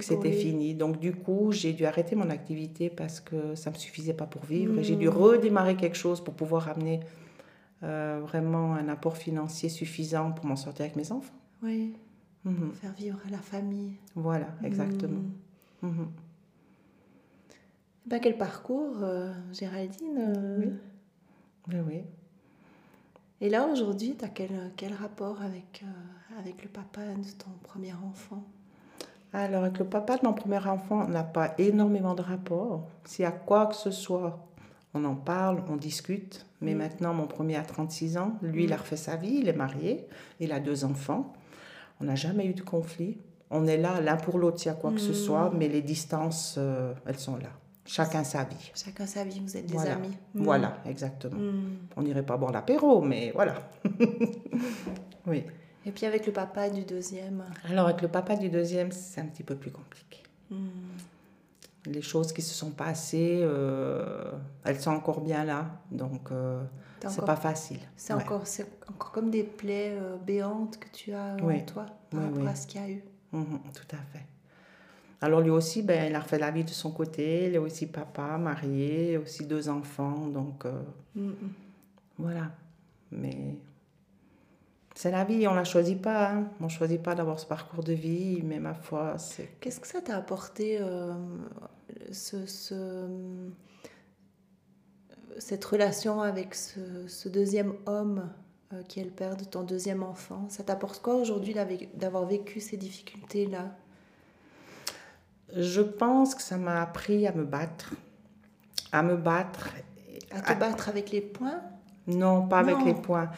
c'était 0.00 0.32
fini, 0.32 0.74
Donc, 0.74 1.00
du 1.00 1.12
coup, 1.12 1.50
j'ai 1.52 1.72
dû 1.72 1.84
arrêter 1.84 2.14
mon 2.14 2.30
activité 2.30 2.90
parce 2.90 3.20
que 3.20 3.54
ça 3.54 3.70
ne 3.70 3.74
me 3.74 3.78
suffisait 3.78 4.14
pas 4.14 4.26
pour 4.26 4.44
vivre. 4.44 4.78
Et 4.78 4.84
j'ai 4.84 4.96
dû 4.96 5.08
hmm. 5.08 5.12
redémarrer 5.12 5.76
quelque 5.76 5.96
chose 5.96 6.22
pour 6.22 6.34
pouvoir 6.34 6.68
amener 6.68 7.00
euh, 7.82 8.20
vraiment 8.22 8.74
un 8.74 8.88
apport 8.88 9.16
financier 9.16 9.68
suffisant 9.68 10.32
pour 10.32 10.46
m'en 10.46 10.56
sortir 10.56 10.84
avec 10.84 10.96
mes 10.96 11.10
enfants. 11.12 11.34
Oui. 11.62 11.94
Mhm. 12.44 12.72
Faire 12.72 12.92
vivre 12.92 13.20
la 13.30 13.38
famille. 13.38 13.92
Voilà, 14.14 14.48
exactement. 14.62 15.20
Hmm. 15.82 15.88
Mhm. 15.88 16.08
Ben, 18.06 18.18
quel 18.20 18.38
parcours, 18.38 19.02
euh, 19.02 19.32
Géraldine 19.52 20.58
Oui. 20.58 20.72
Ben 21.68 21.84
oui. 21.86 22.02
Et 23.42 23.48
là, 23.48 23.66
aujourd'hui, 23.66 24.16
tu 24.18 24.24
as 24.24 24.28
quel, 24.28 24.72
quel, 24.76 24.92
rapport 24.92 25.40
avec, 25.40 25.82
euh, 25.82 26.38
avec 26.38 26.62
le 26.62 26.68
papa 26.68 27.00
de 27.00 27.30
ton 27.38 27.50
premier 27.62 27.94
enfant? 27.94 28.44
Alors, 29.32 29.64
avec 29.64 29.78
le 29.78 29.86
papa 29.86 30.18
de 30.18 30.26
mon 30.26 30.34
premier 30.34 30.58
enfant, 30.58 31.04
on 31.06 31.08
n'a 31.08 31.22
pas 31.22 31.54
énormément 31.56 32.14
de 32.14 32.22
rapport. 32.22 32.88
S'il 33.04 33.22
y 33.22 33.26
a 33.26 33.32
quoi 33.32 33.66
que 33.66 33.76
ce 33.76 33.90
soit, 33.90 34.46
on 34.92 35.04
en 35.04 35.14
parle, 35.14 35.62
on 35.70 35.76
discute. 35.76 36.44
Mais 36.60 36.74
mm. 36.74 36.78
maintenant, 36.78 37.14
mon 37.14 37.26
premier 37.26 37.56
a 37.56 37.62
36 37.62 38.18
ans. 38.18 38.32
Lui, 38.42 38.64
il 38.64 38.72
a 38.72 38.76
mm. 38.76 38.80
refait 38.80 38.96
sa 38.96 39.16
vie, 39.16 39.38
il 39.40 39.48
est 39.48 39.56
marié, 39.56 40.06
il 40.40 40.52
a 40.52 40.60
deux 40.60 40.84
enfants. 40.84 41.32
On 42.00 42.04
n'a 42.04 42.16
jamais 42.16 42.46
eu 42.46 42.54
de 42.54 42.62
conflit. 42.62 43.18
On 43.50 43.66
est 43.66 43.78
là 43.78 44.00
l'un 44.00 44.16
pour 44.16 44.38
l'autre 44.38 44.58
s'il 44.58 44.70
y 44.70 44.74
a 44.74 44.78
quoi 44.78 44.90
que 44.90 45.00
ce 45.00 45.12
mm. 45.12 45.14
soit, 45.14 45.52
mais 45.56 45.68
les 45.68 45.82
distances, 45.82 46.56
euh, 46.58 46.92
elles 47.06 47.18
sont 47.18 47.36
là. 47.36 47.50
Chacun 47.90 48.22
sa 48.22 48.44
vie. 48.44 48.70
Chacun 48.72 49.04
sa 49.04 49.24
vie, 49.24 49.40
vous 49.40 49.56
êtes 49.56 49.66
des 49.66 49.78
amis. 49.78 50.16
Hmm. 50.32 50.44
Voilà, 50.44 50.78
exactement. 50.86 51.36
Hmm. 51.36 51.76
On 51.96 52.02
n'irait 52.02 52.22
pas 52.22 52.36
boire 52.36 52.52
l'apéro, 52.52 53.00
mais 53.02 53.32
voilà. 53.34 53.68
oui. 55.26 55.44
Et 55.84 55.90
puis 55.90 56.06
avec 56.06 56.24
le 56.24 56.32
papa 56.32 56.70
du 56.70 56.84
deuxième 56.84 57.44
Alors 57.68 57.88
avec 57.88 58.00
le 58.00 58.06
papa 58.06 58.36
du 58.36 58.48
deuxième, 58.48 58.92
c'est 58.92 59.20
un 59.20 59.26
petit 59.26 59.42
peu 59.42 59.56
plus 59.56 59.72
compliqué. 59.72 60.22
Hmm. 60.50 60.68
Les 61.86 62.00
choses 62.00 62.32
qui 62.32 62.42
se 62.42 62.54
sont 62.54 62.70
passées, 62.70 63.40
euh, 63.42 64.30
elles 64.64 64.78
sont 64.78 64.92
encore 64.92 65.20
bien 65.20 65.42
là, 65.44 65.80
donc 65.90 66.30
euh, 66.30 66.62
c'est 67.08 67.24
pas 67.24 67.34
facile. 67.34 67.80
C'est 67.96 68.12
encore, 68.12 68.44
encore 68.88 69.10
comme 69.10 69.32
des 69.32 69.42
plaies 69.42 69.96
euh, 69.98 70.16
béantes 70.16 70.78
que 70.78 70.88
tu 70.90 71.12
as 71.12 71.34
en 71.42 71.60
toi 71.64 71.86
par 72.10 72.22
rapport 72.22 72.46
à 72.46 72.54
ce 72.54 72.68
qu'il 72.68 72.80
y 72.80 72.84
a 72.84 72.88
eu. 72.88 73.02
Mhm, 73.32 73.58
tout 73.74 73.96
à 73.96 73.98
fait. 74.12 74.26
Alors 75.22 75.40
lui 75.40 75.50
aussi, 75.50 75.82
ben, 75.82 76.08
il 76.08 76.14
a 76.14 76.20
refait 76.20 76.38
la 76.38 76.50
vie 76.50 76.64
de 76.64 76.70
son 76.70 76.90
côté. 76.92 77.48
Il 77.48 77.54
est 77.54 77.58
aussi 77.58 77.86
papa, 77.86 78.38
marié, 78.38 79.18
aussi 79.18 79.46
deux 79.46 79.68
enfants. 79.68 80.26
Donc 80.28 80.64
euh, 80.64 80.82
mm, 81.14 81.28
mm. 81.28 81.52
voilà. 82.18 82.50
Mais 83.12 83.56
c'est 84.94 85.10
la 85.10 85.24
vie, 85.24 85.46
on 85.46 85.52
ne 85.52 85.56
la 85.56 85.64
choisit 85.64 86.00
pas. 86.00 86.30
Hein. 86.30 86.48
On 86.60 86.64
ne 86.64 86.68
choisit 86.68 87.02
pas 87.02 87.14
d'avoir 87.14 87.38
ce 87.38 87.46
parcours 87.46 87.82
de 87.82 87.92
vie, 87.92 88.42
mais 88.42 88.58
ma 88.58 88.74
foi, 88.74 89.18
c'est... 89.18 89.48
Qu'est-ce 89.60 89.80
que 89.80 89.86
ça 89.86 90.00
t'a 90.00 90.16
apporté, 90.16 90.78
euh, 90.80 91.14
ce, 92.12 92.46
ce, 92.46 93.06
cette 95.38 95.64
relation 95.64 96.20
avec 96.20 96.54
ce, 96.54 97.06
ce 97.08 97.28
deuxième 97.28 97.74
homme 97.86 98.28
euh, 98.72 98.82
qui 98.84 99.00
est 99.00 99.04
le 99.04 99.10
père 99.10 99.36
de 99.36 99.44
ton 99.44 99.62
deuxième 99.62 100.02
enfant? 100.02 100.46
Ça 100.48 100.62
t'apporte 100.64 101.00
quoi 101.00 101.16
aujourd'hui 101.16 101.54
d'avoir 101.94 102.26
vécu 102.26 102.60
ces 102.60 102.76
difficultés-là? 102.76 103.74
Je 105.56 105.80
pense 105.80 106.34
que 106.34 106.42
ça 106.42 106.56
m'a 106.56 106.82
appris 106.82 107.26
à 107.26 107.32
me 107.32 107.44
battre. 107.44 107.94
À 108.92 109.02
me 109.02 109.16
battre. 109.16 109.70
À 110.30 110.40
te 110.40 110.58
battre 110.58 110.88
avec 110.88 111.10
les 111.10 111.20
poings? 111.20 111.60
Non, 112.06 112.46
pas 112.46 112.58
avec 112.58 112.84
les 112.84 112.94
poings. 112.94 113.30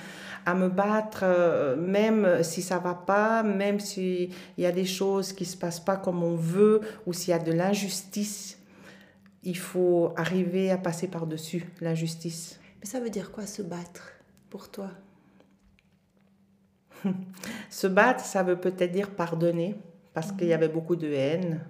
À 0.47 0.55
me 0.55 0.69
battre, 0.69 1.21
euh, 1.25 1.77
même 1.77 2.43
si 2.43 2.63
ça 2.63 2.79
va 2.79 2.95
pas, 2.95 3.43
même 3.43 3.81
s'il 3.81 4.31
y 4.59 4.67
a 4.67 4.73
des 4.73 4.85
choses 4.85 5.33
qui 5.33 5.45
se 5.45 5.57
passent 5.57 5.81
pas 5.81 5.97
comme 5.97 6.23
on 6.23 6.37
veut, 6.37 6.81
ou 7.07 7.13
s'il 7.13 7.31
y 7.31 7.35
a 7.35 7.39
de 7.39 7.53
l'injustice, 7.53 8.59
il 9.43 9.57
faut 9.57 10.13
arriver 10.17 10.71
à 10.71 10.79
passer 10.79 11.09
par-dessus 11.09 11.65
l'injustice. 11.81 12.59
Mais 12.81 12.87
ça 12.87 13.01
veut 13.01 13.11
dire 13.11 13.31
quoi 13.31 13.47
se 13.47 13.63
battre 13.63 14.13
pour 14.51 14.71
toi? 14.71 14.91
Se 17.71 17.87
battre, 17.89 18.25
ça 18.25 18.43
veut 18.45 18.61
peut-être 18.61 18.93
dire 18.93 19.11
pardonner, 19.11 19.75
parce 20.15 20.31
qu'il 20.31 20.47
y 20.47 20.53
avait 20.53 20.69
beaucoup 20.69 20.95
de 20.95 21.09
haine, 21.09 21.61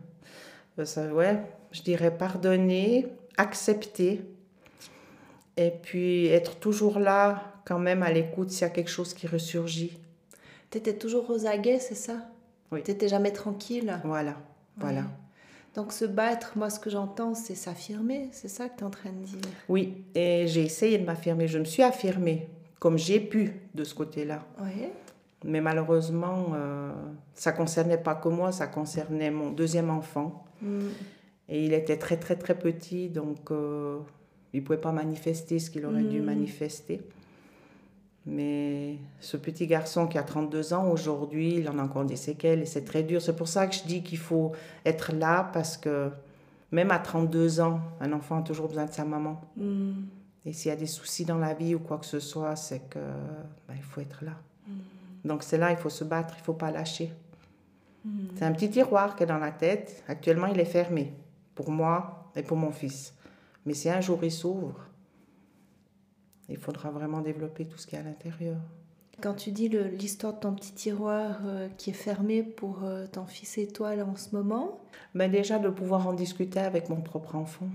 ça, 0.84 1.12
ouais, 1.12 1.40
je 1.70 1.82
dirais 1.82 2.16
pardonner, 2.16 3.06
accepter, 3.36 4.22
et 5.56 5.70
puis 5.70 6.26
être 6.26 6.56
toujours 6.56 6.98
là 6.98 7.52
quand 7.64 7.78
même 7.78 8.02
à 8.02 8.10
l'écoute 8.10 8.50
s'il 8.50 8.62
y 8.62 8.64
a 8.64 8.70
quelque 8.70 8.90
chose 8.90 9.14
qui 9.14 9.26
ressurgit. 9.26 9.98
Tu 10.70 10.78
étais 10.78 10.94
toujours 10.94 11.28
aux 11.30 11.46
aguets, 11.46 11.78
c'est 11.78 11.94
ça? 11.94 12.28
Oui. 12.70 12.82
Tu 12.82 12.90
n'étais 12.90 13.08
jamais 13.08 13.32
tranquille? 13.32 14.00
Voilà, 14.04 14.36
voilà. 14.78 15.04
Donc 15.74 15.92
se 15.92 16.04
battre, 16.04 16.52
moi 16.56 16.68
ce 16.70 16.80
que 16.80 16.90
j'entends, 16.90 17.34
c'est 17.34 17.54
s'affirmer, 17.54 18.28
c'est 18.32 18.48
ça 18.48 18.68
que 18.68 18.76
tu 18.76 18.80
es 18.82 18.86
en 18.86 18.90
train 18.90 19.10
de 19.10 19.24
dire? 19.24 19.38
Oui, 19.68 20.04
et 20.14 20.46
j'ai 20.46 20.64
essayé 20.64 20.98
de 20.98 21.04
m'affirmer, 21.04 21.48
je 21.48 21.58
me 21.58 21.64
suis 21.64 21.82
affirmée 21.82 22.48
comme 22.78 22.98
j'ai 22.98 23.20
pu 23.20 23.52
de 23.74 23.84
ce 23.84 23.94
côté-là. 23.94 24.44
Oui. 24.60 24.88
Mais 25.44 25.60
malheureusement, 25.60 26.52
euh, 26.54 26.92
ça 27.34 27.52
concernait 27.52 27.98
pas 27.98 28.14
que 28.14 28.28
moi, 28.28 28.52
ça 28.52 28.66
concernait 28.66 29.30
mon 29.30 29.50
deuxième 29.50 29.90
enfant. 29.90 30.44
Mm. 30.60 30.88
Et 31.48 31.64
il 31.64 31.72
était 31.72 31.98
très, 31.98 32.16
très, 32.16 32.36
très 32.36 32.54
petit, 32.56 33.08
donc 33.08 33.50
euh, 33.50 33.98
il 34.52 34.60
ne 34.60 34.64
pouvait 34.64 34.78
pas 34.78 34.92
manifester 34.92 35.58
ce 35.58 35.70
qu'il 35.70 35.84
aurait 35.84 36.04
dû 36.04 36.20
mm. 36.20 36.24
manifester. 36.24 37.00
Mais 38.24 38.98
ce 39.18 39.36
petit 39.36 39.66
garçon 39.66 40.06
qui 40.06 40.16
a 40.16 40.22
32 40.22 40.74
ans, 40.74 40.88
aujourd'hui, 40.88 41.56
il 41.56 41.68
en 41.68 41.78
a 41.78 41.82
encore 41.82 42.04
des 42.04 42.16
séquelles 42.16 42.62
et 42.62 42.66
c'est 42.66 42.84
très 42.84 43.02
dur. 43.02 43.20
C'est 43.20 43.34
pour 43.34 43.48
ça 43.48 43.66
que 43.66 43.74
je 43.74 43.82
dis 43.82 44.04
qu'il 44.04 44.18
faut 44.18 44.52
être 44.86 45.12
là 45.12 45.50
parce 45.52 45.76
que 45.76 46.10
même 46.70 46.92
à 46.92 47.00
32 47.00 47.60
ans, 47.60 47.80
un 48.00 48.12
enfant 48.12 48.38
a 48.38 48.42
toujours 48.42 48.68
besoin 48.68 48.86
de 48.86 48.92
sa 48.92 49.04
maman. 49.04 49.40
Mm. 49.56 49.92
Et 50.44 50.52
s'il 50.52 50.68
y 50.68 50.72
a 50.72 50.76
des 50.76 50.86
soucis 50.86 51.24
dans 51.24 51.38
la 51.38 51.54
vie 51.54 51.74
ou 51.74 51.80
quoi 51.80 51.98
que 51.98 52.06
ce 52.06 52.20
soit, 52.20 52.54
c'est 52.54 52.88
que 52.88 53.00
ben, 53.68 53.74
il 53.76 53.82
faut 53.82 54.00
être 54.00 54.24
là. 54.24 54.32
Donc 55.24 55.42
c'est 55.42 55.58
là, 55.58 55.70
il 55.70 55.76
faut 55.76 55.90
se 55.90 56.04
battre, 56.04 56.34
il 56.36 56.40
ne 56.40 56.44
faut 56.44 56.54
pas 56.54 56.70
lâcher. 56.70 57.12
Hmm. 58.04 58.26
C'est 58.36 58.44
un 58.44 58.52
petit 58.52 58.70
tiroir 58.70 59.14
qui 59.16 59.22
est 59.22 59.26
dans 59.26 59.38
la 59.38 59.52
tête. 59.52 60.02
Actuellement, 60.08 60.46
il 60.46 60.58
est 60.58 60.64
fermé 60.64 61.12
pour 61.54 61.70
moi 61.70 62.30
et 62.34 62.42
pour 62.42 62.56
mon 62.56 62.72
fils. 62.72 63.14
Mais 63.64 63.74
si 63.74 63.88
un 63.88 64.00
jour 64.00 64.18
il 64.24 64.32
s'ouvre, 64.32 64.86
il 66.48 66.56
faudra 66.56 66.90
vraiment 66.90 67.20
développer 67.20 67.66
tout 67.66 67.78
ce 67.78 67.86
qui 67.86 67.94
est 67.94 67.98
à 67.98 68.02
l'intérieur. 68.02 68.56
Quand 69.20 69.34
tu 69.34 69.52
dis 69.52 69.68
l'histoire 69.68 70.34
de 70.34 70.40
ton 70.40 70.54
petit 70.54 70.72
tiroir 70.72 71.40
euh, 71.44 71.68
qui 71.76 71.90
est 71.90 71.94
fermé 71.94 72.42
pour 72.42 72.82
euh, 72.82 73.06
ton 73.06 73.24
fils 73.26 73.56
et 73.58 73.68
toi 73.68 73.94
là 73.94 74.04
en 74.04 74.16
ce 74.16 74.34
moment? 74.34 74.80
Ben 75.14 75.30
Déjà 75.30 75.58
de 75.58 75.68
pouvoir 75.68 76.08
en 76.08 76.12
discuter 76.12 76.58
avec 76.58 76.88
mon 76.88 77.00
propre 77.00 77.36
enfant. 77.36 77.68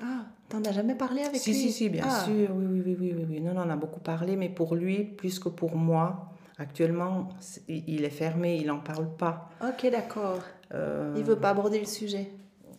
Ah, 0.00 0.26
t'en 0.48 0.62
as 0.64 0.72
jamais 0.72 0.94
parlé 0.94 1.22
avec 1.22 1.44
lui? 1.44 1.54
Si, 1.54 1.72
si, 1.72 1.88
bien 1.88 2.04
ah. 2.06 2.24
sûr. 2.24 2.50
Oui, 2.54 2.66
oui, 2.66 2.82
oui, 2.86 3.14
oui, 3.16 3.26
oui. 3.28 3.40
Non, 3.40 3.54
non, 3.54 3.62
on 3.66 3.70
a 3.70 3.76
beaucoup 3.76 4.00
parlé, 4.00 4.36
mais 4.36 4.48
pour 4.48 4.76
lui, 4.76 5.04
plus 5.04 5.38
que 5.38 5.48
pour 5.48 5.74
moi, 5.76 6.32
Actuellement, 6.60 7.30
il 7.68 8.04
est 8.04 8.10
fermé, 8.10 8.56
il 8.56 8.66
n'en 8.66 8.78
parle 8.80 9.08
pas. 9.16 9.48
Ok, 9.66 9.90
d'accord. 9.90 10.40
Euh, 10.74 11.14
il 11.16 11.24
veut 11.24 11.38
pas 11.38 11.50
aborder 11.50 11.80
le 11.80 11.86
sujet. 11.86 12.30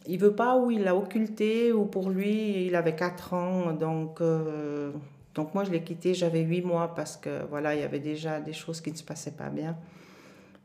Il 0.08 0.20
veut 0.20 0.36
pas 0.36 0.56
ou 0.58 0.72
il 0.72 0.84
l'a 0.84 0.96
occulté 0.96 1.74
ou 1.74 1.86
pour 1.86 2.10
lui, 2.10 2.68
il 2.68 2.76
avait 2.76 2.96
4 2.96 3.34
ans. 3.34 3.74
Donc, 3.74 4.22
euh, 4.22 4.92
donc 5.34 5.54
moi, 5.56 5.64
je 5.64 5.72
l'ai 5.72 5.82
quitté, 5.82 6.14
j'avais 6.14 6.42
8 6.42 6.62
mois 6.62 6.94
parce 6.96 7.18
que 7.18 7.44
voilà, 7.50 7.76
il 7.76 7.82
y 7.82 7.84
avait 7.84 8.00
déjà 8.00 8.40
des 8.40 8.54
choses 8.54 8.82
qui 8.82 8.92
ne 8.92 8.98
se 8.98 9.04
passaient 9.04 9.32
pas 9.32 9.50
bien. 9.50 9.76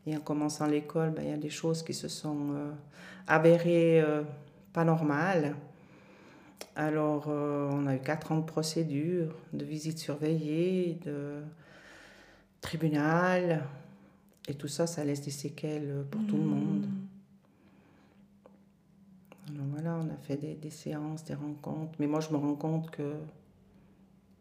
Et 0.05 0.15
en 0.15 0.19
commençant 0.19 0.67
l'école, 0.67 1.09
ben, 1.09 1.23
il 1.25 1.31
y 1.31 1.33
a 1.33 1.37
des 1.37 1.49
choses 1.49 1.81
qui 1.83 1.93
se 1.93 2.07
sont 2.07 2.53
euh, 2.53 2.71
avérées 3.27 4.05
pas 4.73 4.83
normales. 4.83 5.55
Alors, 6.75 7.25
euh, 7.29 7.67
on 7.71 7.87
a 7.87 7.95
eu 7.95 7.99
quatre 7.99 8.31
ans 8.31 8.37
de 8.37 8.45
procédure, 8.45 9.33
de 9.51 9.65
visite 9.65 9.97
surveillée, 9.97 10.99
de 11.03 11.41
tribunal. 12.67 13.63
Et 14.49 14.53
tout 14.53 14.67
ça, 14.67 14.87
ça 14.87 15.03
laisse 15.03 15.21
des 15.21 15.31
séquelles 15.31 16.05
pour 16.11 16.25
tout 16.25 16.37
le 16.37 16.43
monde. 16.43 16.85
Alors 19.49 19.65
voilà, 19.71 19.95
on 19.95 20.09
a 20.09 20.17
fait 20.17 20.37
des, 20.37 20.55
des, 20.55 20.69
séances, 20.69 21.23
des 21.23 21.33
rencontres. 21.33 21.93
Mais 21.99 22.07
moi, 22.07 22.19
je 22.19 22.29
me 22.29 22.37
rends 22.37 22.55
compte 22.55 22.91
que 22.91 23.15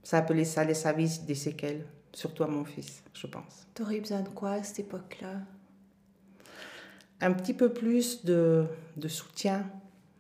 ça, 0.03 0.19
a 0.19 0.45
ça 0.45 0.65
laisse 0.65 0.87
à 0.87 0.93
vie 0.93 1.21
des 1.27 1.35
séquelles, 1.35 1.85
surtout 2.13 2.43
à 2.43 2.49
mon 2.49 2.65
fils, 2.65 3.03
je 3.15 3.27
pense. 3.27 3.67
Tu 3.75 3.83
aurais 3.83 4.01
besoin 4.01 4.23
de 4.23 4.29
quoi 4.29 4.53
à 4.53 4.63
cette 4.63 4.81
époque-là? 4.81 5.41
Un 7.21 7.33
petit 7.33 7.55
peu 7.55 7.73
plus 7.73 8.25
de, 8.25 8.67
de 8.97 9.09
soutien, 9.09 9.65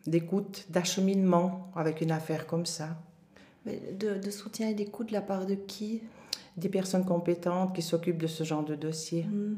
d'écoute, 0.07 0.67
d'acheminement 0.71 1.71
avec 1.75 2.01
une 2.01 2.13
affaire 2.13 2.47
comme 2.47 2.67
ça. 2.67 2.97
De, 3.67 4.19
de 4.19 4.31
soutien 4.31 4.69
et 4.69 4.75
d'écoute 4.75 5.09
de 5.09 5.13
la 5.13 5.23
part 5.23 5.47
de 5.47 5.57
qui? 5.57 6.03
Des 6.57 6.69
personnes 6.69 7.05
compétentes 7.05 7.75
qui 7.75 7.83
s'occupent 7.83 8.21
de 8.21 8.27
ce 8.27 8.45
genre 8.45 8.65
de 8.65 8.75
dossier. 8.75 9.25
Mmh. 9.25 9.57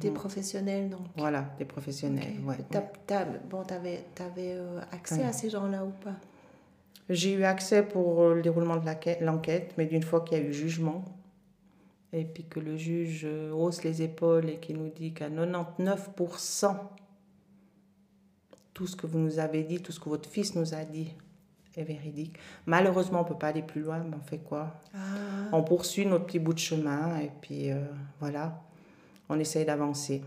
Des 0.00 0.10
mhm. 0.10 0.14
professionnels, 0.14 0.90
donc. 0.90 1.00
Voilà, 1.16 1.54
des 1.58 1.64
professionnels, 1.64 2.38
ouais. 2.46 2.56
bon, 3.50 3.64
tu 3.64 3.74
avais, 3.74 4.04
euh, 4.54 4.80
accès 4.92 5.24
à 5.24 5.32
ces 5.32 5.50
gens-là 5.50 5.84
ou 5.84 5.90
pas? 6.04 6.14
J'ai 7.08 7.32
eu 7.32 7.42
accès 7.42 7.82
pour 7.82 8.22
euh, 8.22 8.34
le 8.34 8.42
déroulement 8.42 8.76
de 8.76 8.86
l'enquête, 9.24 9.74
mais 9.76 9.86
d'une 9.86 10.04
fois 10.04 10.20
qu'il 10.20 10.38
y 10.38 10.40
a 10.40 10.44
eu 10.44 10.52
jugement, 10.52 11.04
et 12.12 12.24
puis 12.24 12.44
que 12.44 12.60
le 12.60 12.76
juge 12.76 13.22
euh, 13.24 13.50
hausse 13.52 13.82
les 13.82 14.02
épaules 14.02 14.50
et 14.50 14.58
qu'il 14.58 14.76
nous 14.76 14.90
dit 14.90 15.12
qu'à 15.12 15.28
99%, 15.28 16.76
tout 18.72 18.86
ce 18.86 18.94
que 18.94 19.06
vous 19.06 19.18
nous 19.18 19.40
avez 19.40 19.64
dit, 19.64 19.82
tout 19.82 19.90
ce 19.90 19.98
que 19.98 20.08
votre 20.08 20.28
fils 20.28 20.54
nous 20.54 20.74
a 20.74 20.84
dit 20.84 21.12
est 21.80 21.84
véridique. 21.84 22.36
Malheureusement, 22.66 23.20
on 23.20 23.24
ne 23.24 23.28
peut 23.28 23.38
pas 23.38 23.48
aller 23.48 23.62
plus 23.62 23.82
loin, 23.82 23.98
mais 23.98 24.16
on 24.16 24.24
fait 24.24 24.38
quoi? 24.38 24.80
Ah. 24.94 24.98
On 25.52 25.62
poursuit 25.62 26.06
notre 26.06 26.26
petit 26.26 26.38
bout 26.38 26.54
de 26.54 26.58
chemin, 26.58 27.18
et 27.18 27.30
puis 27.40 27.70
voilà 28.20 28.62
on 29.32 29.38
essaye 29.38 29.64
d'avancer. 29.64 30.22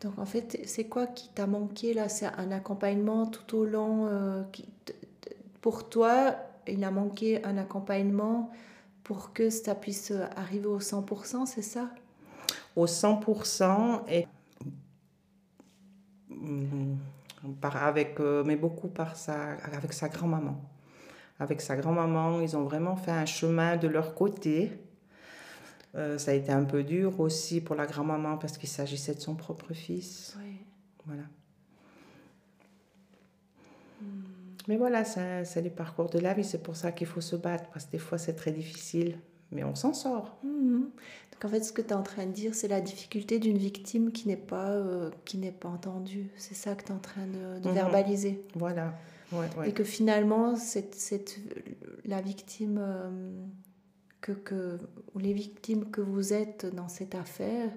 Donc 0.00 0.18
en 0.18 0.24
fait, 0.24 0.60
c'est 0.64 0.84
quoi 0.84 1.06
qui 1.06 1.28
t'a 1.28 1.46
manqué 1.46 1.92
là? 1.92 2.08
C'est 2.08 2.26
un 2.26 2.52
accompagnement 2.52 3.26
tout 3.26 3.58
au 3.58 3.64
long 3.64 4.06
euh, 4.06 4.42
qui, 4.50 4.66
Pour 5.60 5.90
toi, 5.90 6.36
il 6.66 6.82
a 6.84 6.90
manqué 6.90 7.44
un 7.44 7.58
accompagnement 7.58 8.50
pour 9.04 9.32
que 9.34 9.50
ça 9.50 9.74
puisse 9.74 10.12
arriver 10.36 10.66
au 10.66 10.78
100%, 10.78 11.44
c'est 11.44 11.62
ça? 11.62 11.90
Au 12.76 12.86
100% 12.86 14.02
et 14.08 14.26
mm, 16.30 16.94
par, 17.60 17.76
avec, 17.82 18.20
euh, 18.20 18.44
mais 18.44 18.56
beaucoup 18.56 18.88
par 18.88 19.16
sa, 19.16 19.52
avec 19.72 19.92
sa 19.92 20.08
grand-maman. 20.08 20.60
Avec 21.38 21.60
sa 21.60 21.76
grand-maman, 21.76 22.40
ils 22.40 22.56
ont 22.56 22.64
vraiment 22.64 22.96
fait 22.96 23.12
un 23.12 23.26
chemin 23.26 23.76
de 23.76 23.88
leur 23.88 24.14
côté 24.14 24.70
euh, 25.96 26.18
ça 26.18 26.30
a 26.30 26.34
été 26.34 26.52
un 26.52 26.64
peu 26.64 26.84
dur 26.84 27.18
aussi 27.18 27.60
pour 27.60 27.74
la 27.74 27.86
grand-maman 27.86 28.36
parce 28.36 28.58
qu'il 28.58 28.68
s'agissait 28.68 29.14
de 29.14 29.20
son 29.20 29.34
propre 29.34 29.72
fils. 29.74 30.36
Voilà. 31.04 31.24
Hmm. 34.00 34.22
Mais 34.68 34.76
voilà, 34.76 35.04
c'est 35.04 35.62
les 35.62 35.70
parcours 35.70 36.08
de 36.10 36.18
la 36.18 36.32
vie. 36.32 36.44
C'est 36.44 36.62
pour 36.62 36.76
ça 36.76 36.92
qu'il 36.92 37.06
faut 37.06 37.20
se 37.20 37.34
battre 37.34 37.68
parce 37.72 37.86
que 37.86 37.92
des 37.92 37.98
fois 37.98 38.18
c'est 38.18 38.34
très 38.34 38.52
difficile, 38.52 39.18
mais 39.50 39.64
on 39.64 39.74
s'en 39.74 39.92
sort. 39.92 40.38
Hmm. 40.44 40.84
Donc 41.40 41.50
en 41.50 41.54
fait, 41.54 41.64
ce 41.64 41.72
que 41.72 41.80
tu 41.80 41.88
es 41.88 41.94
en 41.94 42.02
train 42.02 42.26
de 42.26 42.32
dire, 42.32 42.54
c'est 42.54 42.68
la 42.68 42.82
difficulté 42.82 43.38
d'une 43.38 43.56
victime 43.56 44.12
qui 44.12 44.28
n'est 44.28 44.36
pas, 44.36 44.72
euh, 44.72 45.10
qui 45.24 45.38
n'est 45.38 45.52
pas 45.52 45.70
entendue. 45.70 46.28
C'est 46.36 46.54
ça 46.54 46.74
que 46.74 46.84
tu 46.84 46.92
es 46.92 46.94
en 46.94 46.98
train 46.98 47.26
de, 47.26 47.66
mhm. 47.66 47.74
verbaliser. 47.74 48.44
Voilà. 48.54 48.94
Et 49.64 49.72
que 49.72 49.84
finalement, 49.84 50.56
c'est 50.56 51.38
la 52.04 52.20
victime. 52.20 52.78
Euh, 52.78 53.30
que, 54.20 54.32
que 54.32 54.78
ou 55.14 55.18
les 55.18 55.32
victimes 55.32 55.90
que 55.90 56.02
vous 56.02 56.34
êtes 56.34 56.66
dans 56.66 56.88
cette 56.88 57.14
affaire, 57.14 57.70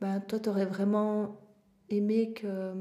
ben, 0.00 0.18
toi, 0.18 0.40
tu 0.40 0.48
aurais 0.48 0.66
vraiment 0.66 1.36
aimé 1.90 2.32
que. 2.32 2.72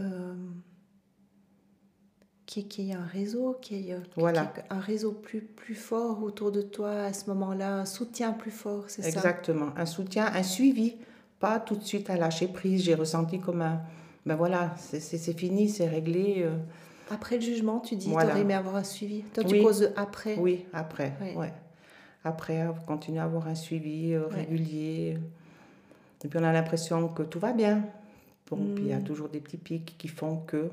Euh, 0.00 0.34
qu'il 2.62 2.84
y 2.84 2.92
ait 2.92 2.94
un 2.94 3.04
réseau, 3.04 3.58
qu'il 3.60 3.80
y 3.80 3.90
ait, 3.90 3.96
voilà. 4.16 4.52
un 4.70 4.80
réseau 4.80 5.12
plus, 5.12 5.40
plus 5.40 5.74
fort 5.74 6.22
autour 6.22 6.52
de 6.52 6.62
toi 6.62 6.90
à 6.90 7.12
ce 7.12 7.28
moment-là, 7.30 7.78
un 7.78 7.84
soutien 7.84 8.32
plus 8.32 8.50
fort, 8.50 8.84
c'est 8.86 9.02
ça? 9.02 9.08
Exactement, 9.08 9.70
un 9.76 9.86
soutien, 9.86 10.26
un 10.32 10.42
suivi, 10.42 10.96
pas 11.40 11.60
tout 11.60 11.76
de 11.76 11.82
suite 11.82 12.08
à 12.10 12.16
lâcher 12.16 12.48
prise. 12.48 12.84
J'ai 12.84 12.94
ressenti 12.94 13.40
comme 13.40 13.60
un, 13.62 13.80
ben 14.24 14.36
voilà, 14.36 14.74
c'est 14.78 15.38
fini, 15.38 15.68
c'est 15.68 15.88
réglé. 15.88 16.42
Euh, 16.44 16.56
après 17.10 17.36
le 17.36 17.42
jugement, 17.42 17.80
tu 17.80 17.96
dis, 17.96 18.06
tu 18.06 18.12
aurais 18.12 18.40
aimé 18.40 18.54
avoir 18.54 18.76
un 18.76 18.84
suivi. 18.84 19.22
Toi, 19.34 19.44
tu 19.44 19.60
causes 19.60 19.92
après. 19.96 20.36
Oui, 20.36 20.64
après. 20.72 21.12
Ouais. 21.36 21.52
Après, 22.24 22.66
vous 22.66 22.80
continuez 22.86 23.20
à 23.20 23.24
avoir 23.24 23.48
un 23.48 23.54
suivi 23.54 24.14
euh, 24.14 24.26
régulier. 24.26 25.18
Et 26.24 26.28
puis, 26.28 26.38
on 26.38 26.44
a 26.44 26.52
l'impression 26.52 27.06
que 27.08 27.22
tout 27.22 27.38
va 27.38 27.52
bien. 27.52 27.84
Bon, 28.50 28.56
puis 28.74 28.84
il 28.84 28.90
y 28.90 28.92
a 28.92 28.98
hmm. 28.98 29.04
toujours 29.04 29.28
des 29.28 29.40
petits 29.40 29.58
pics 29.58 29.96
qui 29.98 30.08
font 30.08 30.38
que. 30.38 30.70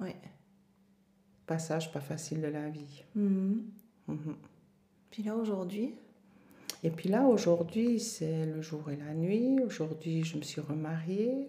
Oui. 0.00 0.14
Passage 1.46 1.92
pas 1.92 2.00
facile 2.00 2.40
de 2.40 2.48
la 2.48 2.68
vie. 2.68 3.04
Hmm. 3.14 3.60
Mhm. 4.08 4.36
Puis 5.10 5.22
là, 5.22 5.36
aujourd'hui? 5.36 5.94
Et 6.82 6.90
puis 6.90 7.08
là, 7.08 7.24
aujourd'hui, 7.24 8.00
c'est 8.00 8.46
le 8.46 8.60
jour 8.62 8.90
et 8.90 8.96
la 8.96 9.14
nuit. 9.14 9.58
Aujourd'hui, 9.64 10.24
je 10.24 10.36
me 10.36 10.42
suis 10.42 10.60
remariée. 10.60 11.48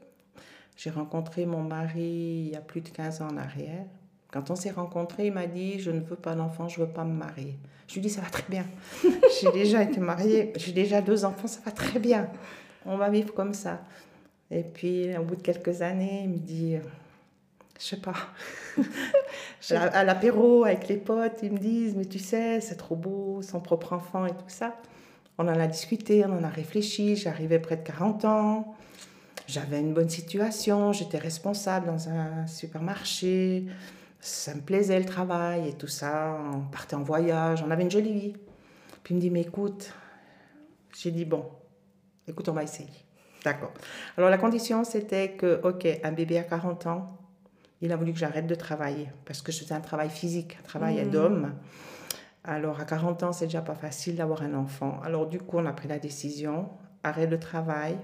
J'ai 0.76 0.90
rencontré 0.90 1.46
mon 1.46 1.64
mari 1.64 2.46
il 2.46 2.50
y 2.50 2.56
a 2.56 2.62
plus 2.62 2.82
de 2.82 2.90
15 2.90 3.22
ans 3.22 3.30
en 3.30 3.38
arrière. 3.38 3.86
Quand 4.32 4.52
on 4.52 4.56
s'est 4.56 4.72
rencontrés, 4.72 5.28
il 5.28 5.34
m'a 5.34 5.48
dit 5.48 5.80
Je 5.80 5.92
ne 5.92 6.00
veux 6.00 6.16
pas 6.16 6.36
d'enfant, 6.36 6.68
je 6.68 6.80
ne 6.80 6.86
veux 6.86 6.92
pas 6.92 7.04
me 7.04 7.14
marier. 7.14 7.58
Je 7.88 7.94
lui 7.94 8.00
ai 8.00 8.04
dit 8.04 8.10
Ça 8.10 8.22
va 8.22 8.30
très 8.30 8.46
bien. 8.50 8.66
j'ai 9.42 9.52
déjà 9.52 9.82
été 9.82 10.00
mariée, 10.00 10.54
j'ai 10.56 10.72
déjà 10.74 11.02
deux 11.02 11.26
enfants, 11.26 11.48
ça 11.48 11.60
va 11.66 11.72
très 11.72 12.00
bien. 12.00 12.30
On 12.86 12.98
va 12.98 13.10
vivre 13.10 13.34
comme 13.34 13.54
ça. 13.54 13.82
Et 14.52 14.64
puis, 14.64 15.18
au 15.18 15.24
bout 15.24 15.36
de 15.36 15.42
quelques 15.42 15.82
années, 15.82 16.22
il 16.24 16.30
me 16.30 16.38
dit 16.38 16.78
Je 17.80 17.86
sais 17.86 17.98
pas. 17.98 18.16
à 19.72 20.04
l'apéro 20.04 20.66
avec 20.66 20.88
les 20.88 20.98
potes, 20.98 21.40
ils 21.44 21.52
me 21.52 21.58
disent 21.58 21.96
Mais 21.96 22.06
tu 22.06 22.20
sais, 22.20 22.62
c'est 22.62 22.76
trop 22.76 22.96
beau, 22.96 23.42
son 23.42 23.60
propre 23.60 23.94
enfant 23.94 24.26
et 24.26 24.32
tout 24.32 24.44
ça. 24.48 24.76
On 25.38 25.48
en 25.48 25.60
a 25.60 25.68
discuté, 25.68 26.26
on 26.26 26.32
en 26.34 26.44
a 26.44 26.50
réfléchi. 26.50 27.16
J'arrivais 27.16 27.60
près 27.60 27.78
de 27.78 27.84
40 27.84 28.26
ans 28.26 28.76
j'avais 29.48 29.80
une 29.80 29.94
bonne 29.94 30.10
situation, 30.10 30.92
j'étais 30.92 31.18
responsable 31.18 31.88
dans 31.88 32.10
un 32.10 32.46
supermarché, 32.48 33.66
ça 34.20 34.54
me 34.54 34.62
plaisait 34.62 35.00
le 35.00 35.06
travail 35.06 35.70
et 35.70 35.74
tout 35.74 35.88
ça, 35.88 36.38
on 36.54 36.60
partait 36.60 36.96
en 36.96 37.04
voyage, 37.04 37.64
on 37.66 37.72
avait 37.72 37.84
une 37.84 37.92
jolie 37.92 38.14
vie. 38.14 38.34
Puis 39.04 39.14
il 39.14 39.16
me 39.16 39.22
dit, 39.22 39.30
mais 39.30 39.42
écoute, 39.42 39.94
j'ai 40.94 41.12
dit, 41.12 41.24
bon, 41.24 41.46
écoute, 42.28 42.50
on 42.50 42.54
va 42.54 42.64
essayer. 42.64 42.90
D'accord. 43.46 43.72
Alors 44.18 44.30
la 44.30 44.38
condition, 44.38 44.84
c'était 44.84 45.32
que, 45.32 45.62
ok, 45.64 45.88
un 46.04 46.12
bébé 46.12 46.38
à 46.40 46.44
40 46.44 46.88
ans, 46.88 47.08
il 47.82 47.92
a 47.92 47.96
voulu 47.96 48.14
que 48.14 48.20
j'arrête 48.20 48.48
de 48.48 48.56
travailler 48.56 49.10
parce 49.26 49.42
que 49.42 49.52
je 49.52 49.60
faisais 49.60 49.76
un 49.76 49.82
travail 49.82 50.10
physique, 50.10 50.58
un 50.60 50.64
travail 50.64 51.04
mmh. 51.04 51.10
d'homme. 51.10 51.54
Alors 52.44 52.80
à 52.80 52.86
40 52.86 53.24
ans, 53.24 53.34
c'est 53.34 53.46
déjà 53.46 53.62
pas 53.62 53.76
facile 53.76 54.16
d'avoir 54.16 54.42
un 54.42 54.54
enfant. 54.54 55.00
Alors 55.04 55.28
du 55.28 55.40
coup, 55.40 55.58
on 55.58 55.66
a 55.66 55.74
pris 55.74 55.88
la 55.88 56.00
décision, 56.00 56.70
arrêt 57.04 57.28
de 57.28 57.36
travail, 57.36 57.98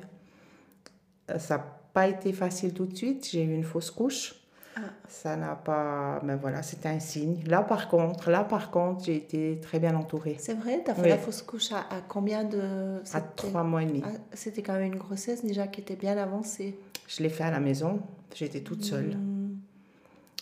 euh, 1.31 1.39
ça 1.39 1.57
n'a 1.57 1.65
pas 1.93 2.07
été 2.07 2.33
facile 2.33 2.73
tout 2.73 2.85
de 2.85 2.95
suite. 2.95 3.27
J'ai 3.29 3.43
eu 3.43 3.53
une 3.53 3.63
fausse 3.63 3.91
couche. 3.91 4.35
Ah. 4.75 4.81
Ça 5.07 5.35
n'a 5.35 5.55
pas. 5.55 6.19
Mais 6.23 6.33
ben 6.33 6.39
voilà, 6.41 6.63
c'était 6.63 6.89
un 6.89 6.99
signe. 6.99 7.43
Là, 7.45 7.61
par 7.61 7.87
contre, 7.87 8.31
là, 8.31 8.43
par 8.43 8.71
contre, 8.71 9.05
j'ai 9.05 9.15
été 9.15 9.59
très 9.61 9.79
bien 9.79 9.95
entourée. 9.95 10.35
C'est 10.39 10.55
vrai, 10.55 10.81
tu 10.83 10.89
as 10.89 10.95
fait 10.95 11.09
la 11.09 11.17
fausse 11.17 11.43
couche 11.43 11.71
à, 11.71 11.85
combien 12.07 12.43
de. 12.43 13.01
À 13.13 13.21
trois 13.21 13.63
mois 13.63 13.83
et 13.83 13.85
demi. 13.85 14.01
Ah, 14.03 14.09
c'était 14.33 14.63
quand 14.63 14.73
même 14.73 14.93
une 14.93 14.97
grossesse 14.97 15.45
déjà 15.45 15.67
qui 15.67 15.81
était 15.81 15.95
bien 15.95 16.17
avancée. 16.17 16.77
Je 17.07 17.21
l'ai 17.21 17.29
fait 17.29 17.43
à 17.43 17.51
la 17.51 17.59
maison. 17.59 18.01
J'étais 18.33 18.61
toute 18.61 18.83
seule. 18.83 19.15
Hmm. 19.15 19.42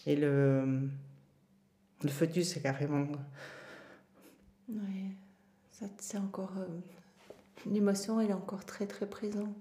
Et 0.05 0.15
le. 0.15 0.89
Le 2.03 2.09
fœtus, 2.09 2.53
c'est 2.53 2.61
carrément. 2.61 3.05
Oui, 4.67 5.15
c'est 5.99 6.17
encore. 6.17 6.53
Euh, 6.57 6.67
l'émotion, 7.69 8.19
elle 8.19 8.31
est 8.31 8.33
encore 8.33 8.65
très, 8.65 8.87
très 8.87 9.05
présente. 9.05 9.55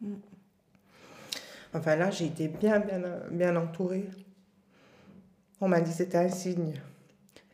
Mm. 0.00 0.14
Enfin 1.72 1.94
là, 1.94 2.10
j'ai 2.10 2.26
été 2.26 2.48
bien, 2.48 2.80
bien, 2.80 3.00
bien 3.30 3.54
entourée. 3.54 4.10
On 5.60 5.68
m'a 5.68 5.80
dit 5.80 5.90
que 5.90 5.96
c'était 5.96 6.18
un 6.18 6.28
signe. 6.28 6.74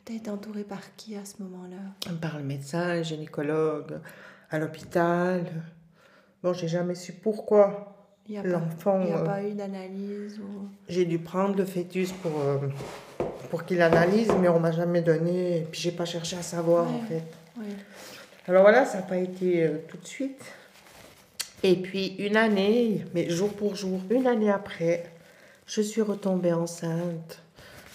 Tu 0.07 0.12
as 0.12 0.16
été 0.16 0.31
entourée 0.31 0.64
par 0.64 0.95
qui 0.97 1.16
à 1.16 1.25
ce 1.25 1.42
moment-là? 1.42 2.12
Par 2.21 2.38
le 2.38 2.45
médecin, 2.45 2.95
le 2.95 3.03
gynécologue, 3.03 4.01
à 4.49 4.59
l'hôpital. 4.59 5.45
Bon, 6.46 6.52
j'ai 6.52 6.68
jamais 6.68 6.94
su 6.94 7.12
pourquoi 7.12 7.92
l'enfant. 8.44 9.00
Il 9.00 9.06
n'y 9.06 9.12
a 9.14 9.18
pas 9.18 9.42
eu 9.42 9.54
d'analyse 9.54 10.38
ou... 10.38 10.68
J'ai 10.88 11.04
dû 11.04 11.18
prendre 11.18 11.56
le 11.56 11.64
fœtus 11.64 12.12
pour, 12.12 12.40
euh, 12.40 12.59
pour 13.50 13.64
qu'il 13.64 13.82
analyse, 13.82 14.30
mais 14.40 14.48
on 14.48 14.61
m'a 14.61 14.70
jamais 14.70 15.00
donné. 15.00 15.56
Et 15.56 15.61
puis 15.62 15.80
j'ai 15.80 15.90
pas 15.90 16.04
cherché 16.04 16.37
à 16.37 16.42
savoir 16.42 16.87
en 16.87 17.00
fait. 17.00 17.24
Alors 18.46 18.62
voilà, 18.62 18.85
ça 18.85 18.98
n'a 18.98 19.02
pas 19.02 19.16
été 19.16 19.64
euh, 19.64 19.78
tout 19.88 19.96
de 19.96 20.06
suite. 20.06 20.40
Et 21.64 21.74
puis 21.74 22.14
une 22.20 22.37
année, 22.37 23.04
mais 23.12 23.28
jour 23.28 23.52
pour 23.52 23.74
jour, 23.74 24.00
une 24.09 24.28
année 24.28 24.52
après, 24.52 25.02
je 25.66 25.80
suis 25.80 26.00
retombée 26.00 26.52
enceinte. 26.52 27.42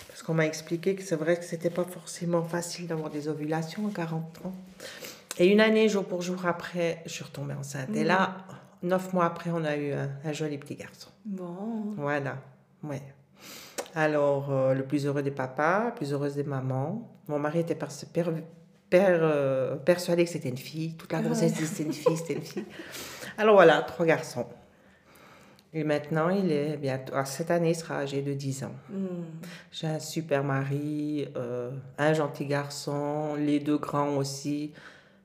Parce 0.10 0.24
qu'on 0.24 0.34
m'a 0.34 0.46
expliqué 0.46 0.96
que 0.96 1.04
c'est 1.04 1.16
vrai 1.16 1.38
que 1.38 1.46
c'était 1.46 1.70
pas 1.70 1.86
forcément 1.86 2.44
facile 2.44 2.88
d'avoir 2.88 3.12
des 3.12 3.30
ovulations 3.30 3.88
à 3.88 3.92
40 3.96 4.24
ans. 4.44 4.54
Et 5.38 5.48
une 5.48 5.62
année, 5.62 5.90
jour 5.90 6.06
pour 6.06 6.22
jour 6.22 6.46
après, 6.46 7.02
je 7.06 7.12
suis 7.12 7.24
retombée 7.24 7.54
enceinte. 7.54 7.90
Et 7.96 8.04
là, 8.04 8.38
neuf 8.84 9.14
mois 9.14 9.26
après, 9.26 9.50
on 9.52 9.64
a 9.64 9.76
eu 9.76 9.94
un, 9.94 10.10
un 10.24 10.34
joli 10.34 10.58
petit 10.58 10.76
garçon. 10.76 11.10
Bon. 11.26 11.94
Voilà, 11.98 12.38
ouais. 12.84 13.02
Alors, 13.96 14.52
euh, 14.52 14.74
le 14.74 14.84
plus 14.84 15.06
heureux 15.06 15.22
des 15.22 15.32
papas, 15.32 15.86
la 15.86 15.92
plus 15.92 16.14
heureuse 16.14 16.36
des 16.36 16.44
mamans. 16.44 17.10
Mon 17.28 17.40
mari 17.40 17.60
était 17.60 17.78
euh, 18.94 19.76
persuadé 19.78 20.24
que 20.26 20.30
c'était 20.30 20.50
une 20.50 20.58
fille. 20.58 20.96
Toute 20.96 21.12
la 21.12 21.22
grossesse, 21.22 21.52
il 21.52 21.58
disait 21.58 21.66
c'était 21.68 21.84
une 21.84 21.94
fille, 21.94 22.18
c'était 22.18 22.34
une 22.34 22.42
fille. 22.42 22.66
Alors 23.38 23.56
voilà, 23.56 23.82
trois 23.82 24.06
garçons. 24.06 24.46
Et 25.74 25.86
maintenant, 25.86 26.30
il 26.30 26.52
est 26.52 26.76
bientôt. 26.76 27.14
ah, 27.16 27.24
cette 27.24 27.50
année, 27.50 27.70
il 27.70 27.76
sera 27.76 28.00
âgé 28.00 28.22
de 28.22 28.34
10 28.34 28.66
ans. 28.66 28.76
Hmm. 28.90 29.24
J'ai 29.72 29.88
un 29.88 30.00
super 30.00 30.44
mari, 30.44 31.28
euh, 31.38 31.72
un 31.98 32.14
gentil 32.14 32.46
garçon, 32.46 33.36
les 33.36 33.60
deux 33.60 33.78
grands 33.78 34.18
aussi. 34.18 34.74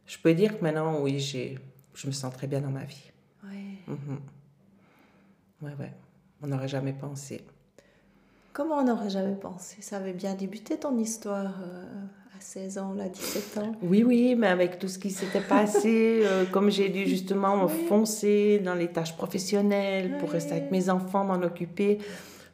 Je 0.07 0.19
peux 0.19 0.35
dire 0.35 0.59
que 0.59 0.62
maintenant, 0.62 1.01
oui, 1.01 1.19
j'ai, 1.19 1.59
je 1.95 2.07
me 2.07 2.12
sens 2.12 2.33
très 2.33 2.47
bien 2.47 2.61
dans 2.61 2.71
ma 2.71 2.85
vie. 2.85 3.11
Ouais. 3.45 3.79
Mhm. 3.88 4.19
Ouais, 5.62 5.73
ouais. 5.79 5.92
On 6.42 6.47
n'aurait 6.49 6.69
jamais 6.69 6.92
pensé. 6.92 7.42
Comment 8.53 8.77
on 8.77 8.85
n'aurait 8.85 9.11
jamais 9.11 9.35
pensé? 9.35 9.83
Ça 9.83 9.97
avait 9.97 10.12
bien 10.12 10.35
débuté 10.35 10.79
ton 10.79 10.97
histoire 10.99 11.55
euh, 11.62 11.85
à 12.37 12.40
16 12.40 12.79
ans, 12.79 12.92
là, 12.95 13.09
17 13.09 13.59
ans. 13.59 13.73
Oui, 13.83 14.03
oui, 14.05 14.35
mais 14.37 14.47
avec 14.47 14.79
tout 14.79 14.88
ce 14.88 14.99
qui 14.99 15.11
s'était 15.11 15.40
passé, 15.42 16.23
euh, 16.25 16.45
comme 16.53 16.71
j'ai 16.71 16.88
dû 16.88 17.07
justement 17.07 17.57
me 17.57 17.64
Oui. 17.66 17.87
foncer 17.88 18.59
dans 18.61 18.75
les 18.75 18.88
tâches 18.88 19.16
professionnelles 19.16 20.16
pour 20.19 20.31
rester 20.31 20.53
avec 20.53 20.64
Oui. 20.71 20.79
mes 20.79 20.88
enfants, 20.90 21.25
m'en 21.25 21.42
occuper, 21.42 21.99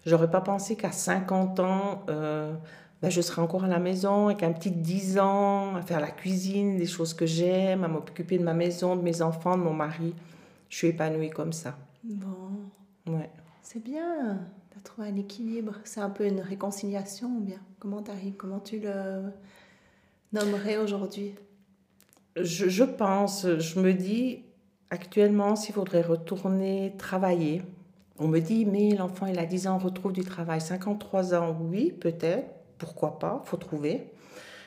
j'aurais 0.07 0.31
pas 0.31 0.41
pensé 0.41 0.75
qu'à 0.77 0.91
50 0.93 1.61
ans, 1.61 2.05
euh, 2.09 2.55
ben, 3.03 3.11
je 3.11 3.21
serais 3.21 3.43
encore 3.43 3.65
à 3.65 3.69
la 3.69 3.81
maison 3.81 4.27
avec 4.29 4.43
un 4.45 4.53
petit 4.53 4.71
10 4.71 5.19
ans, 5.19 5.75
à 5.75 5.83
faire 5.83 5.99
la 6.01 6.11
cuisine, 6.11 6.77
des 6.77 6.87
choses 6.87 7.15
que 7.15 7.27
j'aime, 7.27 7.83
à 7.85 7.89
m'occuper 7.89 8.39
de 8.39 8.45
ma 8.45 8.55
maison, 8.55 8.95
de 8.97 9.03
mes 9.03 9.21
enfants, 9.23 9.59
de 9.59 9.63
mon 9.63 9.73
mari. 9.75 10.15
Je 10.69 10.77
suis 10.77 10.89
épanouie 10.89 11.31
comme 11.31 11.53
ça. 11.53 11.77
Bon, 12.05 12.51
Ouais. 13.09 13.29
c'est 13.63 13.83
bien. 13.83 14.39
Tu 14.71 14.79
as 14.79 14.81
trouvé 14.83 15.09
un 15.09 15.17
équilibre. 15.17 15.75
C'est 15.85 16.01
un 16.01 16.11
peu 16.11 16.27
une 16.27 16.41
réconciliation, 16.41 17.29
ou 17.37 17.41
bien? 17.41 17.59
Comment 17.81 18.03
Comment 18.39 18.61
tu 18.61 18.79
le 18.79 19.25
nommerais 20.33 20.77
aujourd'hui? 20.79 21.35
Je, 22.37 22.69
je 22.69 22.85
pense, 22.85 23.47
je 23.59 23.81
me 23.81 23.93
dis 23.93 24.45
actuellement 24.91 25.57
s'il 25.57 25.75
faudrait 25.75 26.03
retourner 26.03 26.95
travailler. 26.99 27.63
On 28.19 28.29
me 28.29 28.39
dit, 28.41 28.65
mais 28.65 28.91
l'enfant, 28.95 29.27
il 29.27 29.39
a 29.39 29.45
10 29.45 29.67
ans, 29.67 29.79
retrouve 29.79 30.13
du 30.13 30.23
travail. 30.25 30.61
53 30.61 31.35
ans, 31.35 31.57
oui, 31.61 31.93
peut-être, 31.93 32.47
pourquoi 32.83 33.19
pas, 33.21 33.41
faut 33.45 33.57
trouver. 33.57 34.11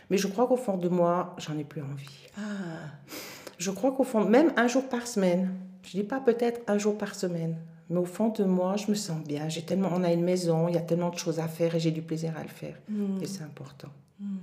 Mais 0.10 0.18
je 0.18 0.28
crois 0.28 0.48
qu'au 0.48 0.56
fond 0.56 0.78
de 0.78 0.88
moi, 0.88 1.36
j'en 1.38 1.58
ai 1.58 1.66
plus 1.66 1.82
envie. 1.82 2.20
Ah, 2.38 2.42
Je 3.58 3.72
crois 3.72 3.92
qu'au 3.92 4.04
fond, 4.06 4.24
même 4.24 4.54
un 4.56 4.68
jour 4.68 4.88
par 4.88 5.06
semaine, 5.08 5.54
je 5.84 5.92
dis 5.92 6.04
pas 6.04 6.20
peut-être 6.22 6.62
un 6.68 6.78
jour 6.78 6.98
par 6.98 7.14
semaine, 7.16 7.58
mais 7.90 7.98
au 8.00 8.06
fond 8.06 8.30
de 8.30 8.44
moi, 8.46 8.78
je 8.78 8.88
me 8.90 8.96
sens 8.96 9.22
bien. 9.24 9.50
J'ai 9.50 9.64
tellement, 9.64 9.90
on 9.92 10.04
a 10.04 10.12
une 10.14 10.24
maison, 10.24 10.68
il 10.70 10.76
y 10.76 10.78
a 10.78 10.82
tellement 10.82 11.10
de 11.10 11.18
choses 11.18 11.40
à 11.40 11.48
faire 11.48 11.76
et 11.76 11.80
j'ai 11.80 11.92
du 11.92 12.02
plaisir 12.02 12.34
à 12.38 12.44
le 12.44 12.50
faire. 12.50 12.78
hmm, 12.90 13.22
Et 13.22 13.28
c'est 13.28 13.44
important. 13.44 13.90
hmm. 14.20 14.38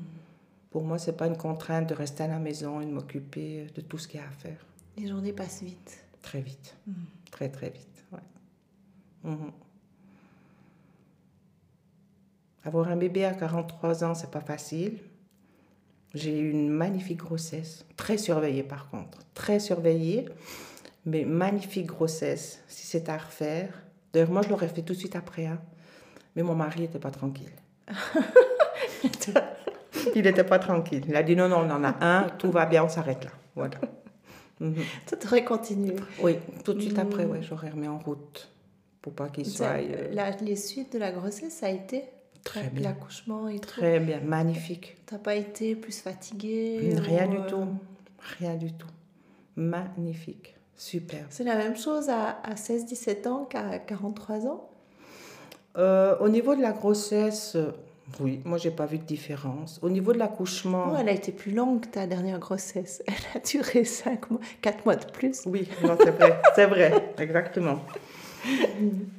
Pour 0.70 0.82
moi, 0.84 0.98
c'est 0.98 1.16
pas 1.16 1.26
une 1.26 1.36
contrainte 1.36 1.88
de 1.88 1.94
rester 1.94 2.22
à 2.24 2.28
la 2.28 2.38
maison 2.38 2.80
et 2.80 2.86
de 2.86 2.90
m'occuper 2.90 3.66
de 3.74 3.80
tout 3.82 3.98
ce 3.98 4.06
qu'il 4.08 4.20
y 4.20 4.22
a 4.22 4.26
à 4.26 4.30
faire. 4.30 4.60
les 4.98 5.06
journées 5.08 5.32
passent 5.32 5.62
vite. 5.62 6.04
Très 6.22 6.40
vite. 6.40 6.74
Mm. 6.86 6.92
Très, 7.30 7.48
très 7.50 7.70
vite. 7.70 8.04
ouais. 8.12 9.32
Mhm. 12.62 12.68
Avoir 12.68 12.88
un 12.88 12.96
bébé 12.96 13.24
à 13.24 13.32
43 13.34 14.04
ans, 14.04 14.14
c'est 14.14 14.30
pas 14.30 14.40
facile. 14.40 14.98
J'ai 16.14 16.38
eu 16.38 16.50
une 16.50 16.68
magnifique 16.68 17.18
grossesse, 17.18 17.84
très 17.96 18.18
surveillée 18.18 18.62
par 18.62 18.90
contre, 18.90 19.18
très 19.34 19.58
surveillée, 19.58 20.26
mais 21.06 21.24
magnifique 21.24 21.86
grossesse. 21.86 22.62
Si 22.68 22.86
c'était 22.86 23.12
à 23.12 23.16
refaire, 23.18 23.82
d'ailleurs 24.12 24.30
moi 24.30 24.42
je 24.42 24.50
l'aurais 24.50 24.68
fait 24.68 24.82
tout 24.82 24.92
de 24.92 24.98
suite 24.98 25.16
après, 25.16 25.46
hein. 25.46 25.58
mais 26.36 26.42
mon 26.42 26.54
mari 26.54 26.80
n'était 26.82 26.98
pas 26.98 27.10
tranquille. 27.10 27.52
Il 30.14 30.22
n'était 30.22 30.44
pas 30.44 30.58
tranquille. 30.58 31.02
Il 31.08 31.16
a 31.16 31.22
dit 31.22 31.36
non, 31.36 31.48
non, 31.48 31.58
on 31.66 31.70
en 31.70 31.84
a 31.84 31.94
un, 32.04 32.28
tout 32.38 32.50
va 32.50 32.66
bien, 32.66 32.84
on 32.84 32.88
s'arrête 32.88 33.24
là. 33.24 33.30
Voilà. 33.54 33.76
Mhm. 34.60 34.76
Tu 35.06 35.16
devrais 35.16 35.44
continuer. 35.44 35.96
Oui, 36.20 36.36
tout 36.64 36.72
de 36.74 36.80
suite 36.80 36.96
Mm. 36.98 37.00
après, 37.00 37.24
ouais, 37.24 37.40
j'aurais 37.42 37.70
remis 37.70 37.88
en 37.88 37.98
route 37.98 38.48
pour 39.00 39.12
pas 39.14 39.28
qu'il 39.28 39.46
soit 39.46 39.66
euh, 39.78 40.08
la- 40.12 40.30
les 40.32 40.56
suites 40.56 40.92
de 40.92 40.98
la 40.98 41.10
grossesse, 41.10 41.54
ça 41.54 41.66
a 41.66 41.70
été? 41.70 42.04
Très 42.44 42.68
bien. 42.68 42.82
L'accouchement 42.90 43.48
et 43.48 43.58
tout. 43.58 43.68
Très 43.68 44.00
bien, 44.00 44.20
magnifique. 44.20 44.96
T'as 45.06 45.18
pas 45.18 45.34
été 45.34 45.74
plus 45.74 46.00
fatiguée 46.00 46.94
Rien 46.98 47.26
ou, 47.28 47.30
du 47.30 47.36
euh, 47.38 47.48
tout, 47.48 47.68
rien 48.38 48.54
du 48.54 48.72
tout. 48.72 48.88
Magnifique, 49.56 50.54
super. 50.76 51.26
C'est 51.30 51.44
la 51.44 51.56
même 51.56 51.76
chose 51.76 52.08
à, 52.08 52.40
à 52.42 52.54
16-17 52.54 53.28
ans 53.28 53.44
qu'à 53.44 53.78
43 53.78 54.46
ans? 54.46 54.68
Euh, 55.78 56.16
au 56.20 56.28
niveau 56.28 56.54
de 56.54 56.60
la 56.62 56.72
grossesse, 56.72 57.56
euh, 57.56 57.72
oui, 58.20 58.40
moi 58.44 58.58
j'ai 58.58 58.70
pas 58.70 58.86
vu 58.86 58.98
de 58.98 59.04
différence. 59.04 59.78
Au 59.82 59.88
niveau 59.88 60.12
de 60.12 60.18
l'accouchement, 60.18 60.88
Non, 60.88 60.98
elle 60.98 61.08
a 61.08 61.12
été 61.12 61.32
plus 61.32 61.52
longue 61.52 61.80
que 61.82 61.88
ta 61.88 62.06
dernière 62.06 62.38
grossesse. 62.38 63.02
Elle 63.06 63.40
a 63.40 63.44
duré 63.44 63.84
5 63.84 64.30
mois, 64.30 64.40
4 64.60 64.84
mois 64.84 64.96
de 64.96 65.04
plus. 65.10 65.42
oui, 65.46 65.68
non, 65.82 65.96
c'est 65.98 66.10
vrai, 66.10 66.40
c'est 66.54 66.66
vrai, 66.66 67.14
exactement. 67.18 67.80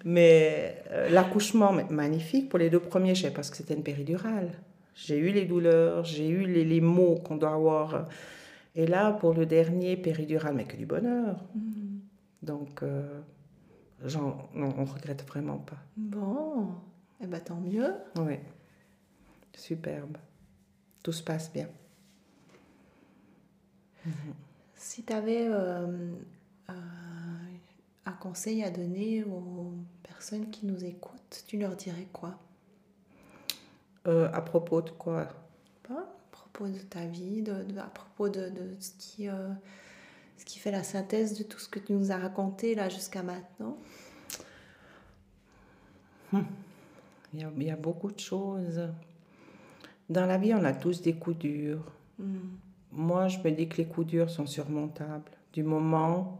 Mais 0.06 0.84
euh, 0.92 1.10
l'accouchement, 1.10 1.72
magnifique. 1.90 2.50
Pour 2.50 2.60
les 2.60 2.70
deux 2.70 2.80
premiers, 2.80 3.16
je 3.16 3.24
savais 3.24 3.34
pas 3.34 3.44
ce 3.44 3.52
que 3.52 3.58
c'était 3.58 3.74
une 3.74 3.84
péridurale. 3.84 4.52
J'ai 4.96 5.18
eu 5.18 5.32
les 5.32 5.46
douleurs, 5.46 6.06
j'ai 6.06 6.30
eu 6.30 6.46
les, 6.46 6.66
les 6.66 6.82
maux 6.82 7.16
qu'on 7.16 7.38
doit 7.38 7.54
avoir. 7.54 8.08
Et 8.76 8.86
là, 8.88 9.12
pour 9.12 9.34
le 9.34 9.46
dernier, 9.46 9.98
péridurale, 9.98 10.56
mais 10.56 10.66
que 10.66 10.78
du 10.78 10.86
bonheur. 10.86 11.38
Mm. 11.56 12.00
Donc, 12.44 12.84
euh, 12.84 13.22
on 14.04 14.60
ne 14.60 14.86
regrette 14.86 15.26
vraiment 15.28 15.58
pas. 15.58 15.78
Bon, 15.96 16.68
eh 17.22 17.28
ben 17.28 17.40
tant 17.40 17.60
mieux. 17.60 17.94
Oui, 18.18 18.36
superbe. 19.56 20.18
Tout 21.02 21.14
se 21.14 21.24
passe 21.24 21.52
bien. 21.52 21.68
Si 24.76 25.04
tu 25.04 25.14
avais 25.14 25.48
un 28.06 28.12
conseil 28.12 28.64
à 28.64 28.70
donner 28.70 29.24
aux 29.24 29.74
personnes 30.04 30.50
qui 30.50 30.66
nous 30.66 30.84
écoutent, 30.84 31.44
tu 31.48 31.58
leur 31.58 31.76
dirais 31.76 32.08
quoi? 32.12 32.38
Euh, 34.08 34.30
à 34.34 34.42
propos 34.42 34.82
de 34.82 34.90
quoi? 34.90 35.28
À 35.90 35.94
propos 36.32 36.68
de 36.68 36.80
ta 36.80 37.06
vie, 37.06 37.42
de, 37.42 37.64
de- 37.64 37.80
à 37.80 37.88
propos 37.88 38.30
de, 38.30 38.50
de 38.50 38.76
ce, 38.80 38.92
qui, 39.00 39.30
euh, 39.30 39.50
ce 40.38 40.46
qui 40.46 40.60
fait 40.60 40.72
la 40.72 40.84
synthèse 40.84 41.38
de 41.38 41.44
tout 41.44 41.60
ce 41.60 41.70
que 41.70 41.80
tu 41.80 41.94
nous 41.94 42.12
as 42.12 42.18
raconté 42.18 42.76
là 42.76 42.90
jusqu'à 42.90 43.24
maintenant. 43.24 43.78
il 46.34 47.40
y, 47.40 47.44
a, 47.44 47.52
il 47.56 47.64
y 47.64 47.72
a 47.72 47.76
beaucoup 47.76 48.12
de 48.12 48.20
choses. 48.20 48.82
Dans 50.10 50.26
la 50.26 50.38
vie, 50.38 50.54
on 50.54 50.64
a 50.64 50.74
tous 50.74 51.02
des 51.02 51.14
coups 51.14 51.38
durs. 51.38 51.92
Mm. 52.20 52.38
Moi, 52.92 53.28
je 53.28 53.40
me 53.40 53.52
dis 53.52 53.68
que 53.68 53.78
les 53.78 53.86
coups 53.86 54.08
durs 54.08 54.30
sont 54.30 54.46
surmontables, 54.46 55.32
du 55.54 55.64
moment 55.64 56.40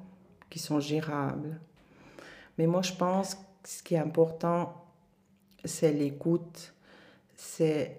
qu'ils 0.54 0.62
sont 0.62 0.80
gérables. 0.80 1.60
Mais 2.58 2.68
moi, 2.68 2.84
je 2.84 2.94
pense 2.94 3.36
que 3.36 3.42
ce 3.66 3.82
qui 3.82 3.96
est 3.96 4.00
important, 4.00 4.86
c'est 5.66 5.92
l'écoute, 5.92 6.74
c'est 7.36 7.98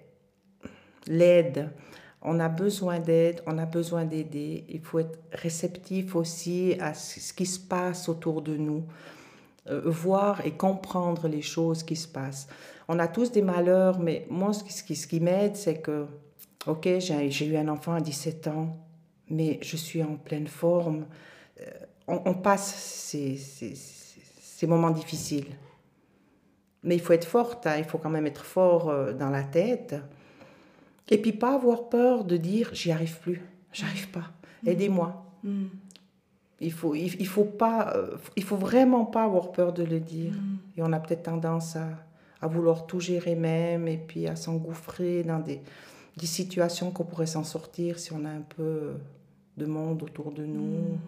l'aide. 1.09 1.73
On 2.23 2.39
a 2.39 2.49
besoin 2.49 3.01
d'aide, 3.01 3.43
on 3.47 3.59
a 3.59 3.67
besoin 3.67 4.05
d'aider. 4.05 4.65
Il 4.69 4.81
faut 4.81 5.01
être 5.01 5.19
réceptif 5.33 6.15
aussi 6.15 6.77
à 6.81 6.95
ce 6.95 7.33
qui 7.33 7.47
se 7.47 7.59
passe 7.59 8.09
autour 8.09 8.41
de 8.41 8.57
nous, 8.57 8.85
euh, 9.67 9.83
voir 9.85 10.47
et 10.47 10.53
comprendre 10.53 11.27
les 11.27 11.43
choses 11.43 11.83
qui 11.83 11.97
se 11.97 12.07
passent. 12.07 12.47
On 12.87 12.99
a 13.01 13.09
tous 13.09 13.33
des 13.33 13.43
malheurs, 13.43 13.99
mais 13.99 14.27
moi, 14.31 14.53
ce 14.53 14.63
qui, 14.63 14.95
qui, 14.95 15.09
qui 15.09 15.21
m'aide, 15.21 15.57
c'est 15.57 15.81
que 15.81 16.07
Ok, 16.67 16.89
j'ai 16.99 17.47
eu 17.47 17.57
un 17.59 17.69
enfant 17.69 17.93
à 17.93 18.01
17 18.01 18.47
ans, 18.47 18.75
mais 19.29 19.59
je 19.61 19.77
suis 19.77 20.03
en 20.03 20.17
pleine 20.17 20.47
forme. 20.47 21.05
Euh, 21.61 21.65
on, 22.07 22.21
on 22.25 22.35
passe 22.35 22.75
ces, 22.75 23.37
ces- 23.37 24.67
moments 24.67 24.91
difficiles. 24.91 25.49
Mais 26.85 26.95
il 26.95 27.01
faut 27.03 27.13
être 27.13 27.27
forte, 27.27 27.67
hein, 27.67 27.75
il 27.77 27.85
faut 27.85 27.99
quand 27.99 28.09
même 28.09 28.27
être 28.27 28.45
fort 28.47 28.89
euh, 28.89 29.13
dans 29.13 29.29
la 29.29 29.43
tête. 29.43 29.95
Et 31.11 31.19
puis 31.21 31.33
pas 31.33 31.55
avoir 31.55 31.91
peur 31.91 32.25
de 32.25 32.39
dire 32.39 32.71
j'y 32.73 32.91
arrive 32.91 33.19
plus, 33.21 33.43
j'arrive 33.75 34.09
pas, 34.09 34.31
aidez-moi. 34.67 35.31
Mm. 35.43 35.65
Il 36.61 36.73
faut, 36.73 36.95
il, 36.95 37.15
il 37.21 37.27
faut 37.27 37.45
pas, 37.45 37.95
euh, 37.95 38.17
il 38.37 38.43
faut 38.43 38.57
vraiment 38.57 39.05
pas 39.05 39.25
avoir 39.25 39.53
peur 39.53 39.75
de 39.75 39.83
le 39.83 40.01
dire. 40.01 40.33
Mm. 40.33 40.79
Et 40.79 40.83
on 40.83 40.93
a 40.95 40.99
peut-être 40.99 41.25
tendance 41.25 41.77
à, 41.77 41.89
à 42.41 42.47
vouloir 42.47 42.87
tout 42.87 43.01
gérer 43.01 43.35
même 43.35 43.87
et 43.87 43.99
puis 43.99 44.27
à 44.29 44.35
s'engouffrer 44.37 45.25
dans 45.25 45.41
des, 45.41 45.61
des 46.17 46.27
situations 46.27 46.91
qu'on 46.91 47.05
pourrait 47.05 47.27
s'en 47.27 47.45
sortir 47.45 47.99
si 47.99 48.13
on 48.15 48.25
a 48.25 48.31
un 48.31 48.45
peu 48.57 48.95
de 49.59 49.67
monde 49.67 50.03
autour 50.03 50.33
de 50.33 50.45
nous. 50.47 50.99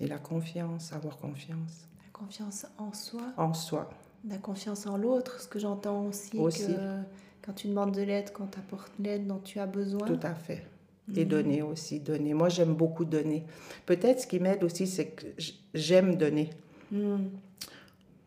Et 0.00 0.06
la 0.06 0.18
confiance, 0.18 0.92
avoir 0.92 1.16
confiance. 1.16 1.86
La 2.04 2.10
confiance 2.12 2.66
en 2.78 2.92
soi. 2.92 3.22
En 3.36 3.54
soi. 3.54 3.90
La 4.28 4.38
confiance 4.38 4.86
en 4.86 4.96
l'autre, 4.96 5.40
ce 5.40 5.48
que 5.48 5.58
j'entends 5.58 6.04
aussi, 6.06 6.36
Aussi. 6.38 6.66
que 6.74 6.98
quand 7.42 7.52
tu 7.52 7.68
demandes 7.68 7.92
de 7.94 8.02
l'aide, 8.02 8.30
quand 8.32 8.48
tu 8.50 8.58
apportes 8.58 8.92
l'aide 8.98 9.26
dont 9.26 9.38
tu 9.38 9.58
as 9.60 9.66
besoin. 9.66 10.06
Tout 10.06 10.18
à 10.22 10.34
fait. 10.34 10.66
Et 11.14 11.22
Mhm. 11.24 11.28
donner 11.28 11.62
aussi, 11.62 12.00
donner. 12.00 12.34
Moi, 12.34 12.48
j'aime 12.48 12.74
beaucoup 12.74 13.04
donner. 13.04 13.44
Peut-être 13.86 14.20
ce 14.22 14.26
qui 14.26 14.40
m'aide 14.40 14.64
aussi, 14.64 14.86
c'est 14.88 15.06
que 15.10 15.26
j'aime 15.72 16.16
donner. 16.16 16.50
Mm. 16.90 17.16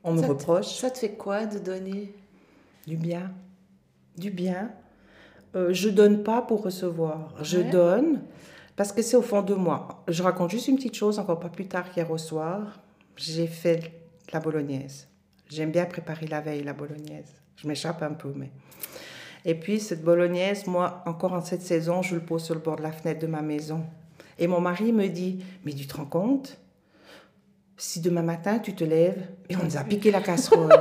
On 0.06 0.14
me 0.14 0.22
Ça 0.22 0.28
te- 0.28 0.32
reproche 0.32 0.68
Ça 0.78 0.90
te 0.90 0.98
fait 0.98 1.12
quoi 1.12 1.46
de 1.46 1.60
donner? 1.60 2.14
Du 2.88 2.96
bien. 2.96 3.32
Du 4.18 4.32
bien. 4.32 4.72
Euh, 5.56 5.74
je 5.74 5.90
donne 5.90 6.24
pas 6.24 6.42
pour 6.42 6.64
recevoir. 6.64 7.34
Je 7.44 7.60
donne 7.60 8.22
parce 8.80 8.94
que 8.94 9.02
c'est 9.02 9.18
au 9.18 9.22
fond 9.22 9.42
de 9.42 9.56
moi. 9.56 10.06
Je 10.08 10.24
raconte 10.24 10.52
juste 10.52 10.70
une 10.70 10.78
petite 10.78 10.96
chose, 10.96 11.20
encore 11.20 11.42
pas 11.42 11.50
plus 11.50 11.68
tard 11.68 11.92
qu'hier 11.92 12.10
au 12.10 12.18
soir. 12.18 12.80
J'ai 13.18 13.46
fait 13.46 13.92
la 14.32 14.39
bolognaise. 14.39 15.10
J'aime 15.50 15.72
bien 15.72 15.84
préparer 15.84 16.28
la 16.28 16.39
veille 16.39 16.63
la 16.63 16.72
bolognaise. 16.72 17.42
Je 17.58 17.68
m'échappe 17.68 18.02
un 18.04 18.13
peu, 18.13 18.32
mais. 18.34 18.52
Et 19.44 19.56
puis, 19.56 19.82
cette 19.82 20.02
bolognaise, 20.02 20.65
moi, 20.65 21.04
encore 21.06 21.34
en 21.34 21.42
cette 21.42 21.62
saison, 21.62 22.02
je 22.02 22.15
le 22.15 22.22
pose 22.22 22.42
sur 22.42 22.54
le 22.54 22.62
bord 22.62 22.78
de 22.78 22.84
la 22.84 22.94
fenêtre 22.94 23.20
de 23.20 23.28
ma 23.28 23.42
maison. 23.42 23.84
Et 24.38 24.48
mon 24.48 24.62
mari 24.62 24.94
me 24.94 25.10
dit 25.10 25.44
Mais 25.65 25.74
tu 25.74 25.86
te 25.86 25.98
rends 25.98 26.06
compte? 26.06 26.58
Si 27.76 28.00
demain 28.00 28.24
matin, 28.24 28.60
tu 28.60 28.76
te 28.76 28.86
lèves 28.86 29.28
et 29.50 29.58
on 29.58 29.63
nous 29.65 29.76
a 29.76 29.84
piqué 29.84 30.10
la 30.10 30.22
casserole. 30.22 30.72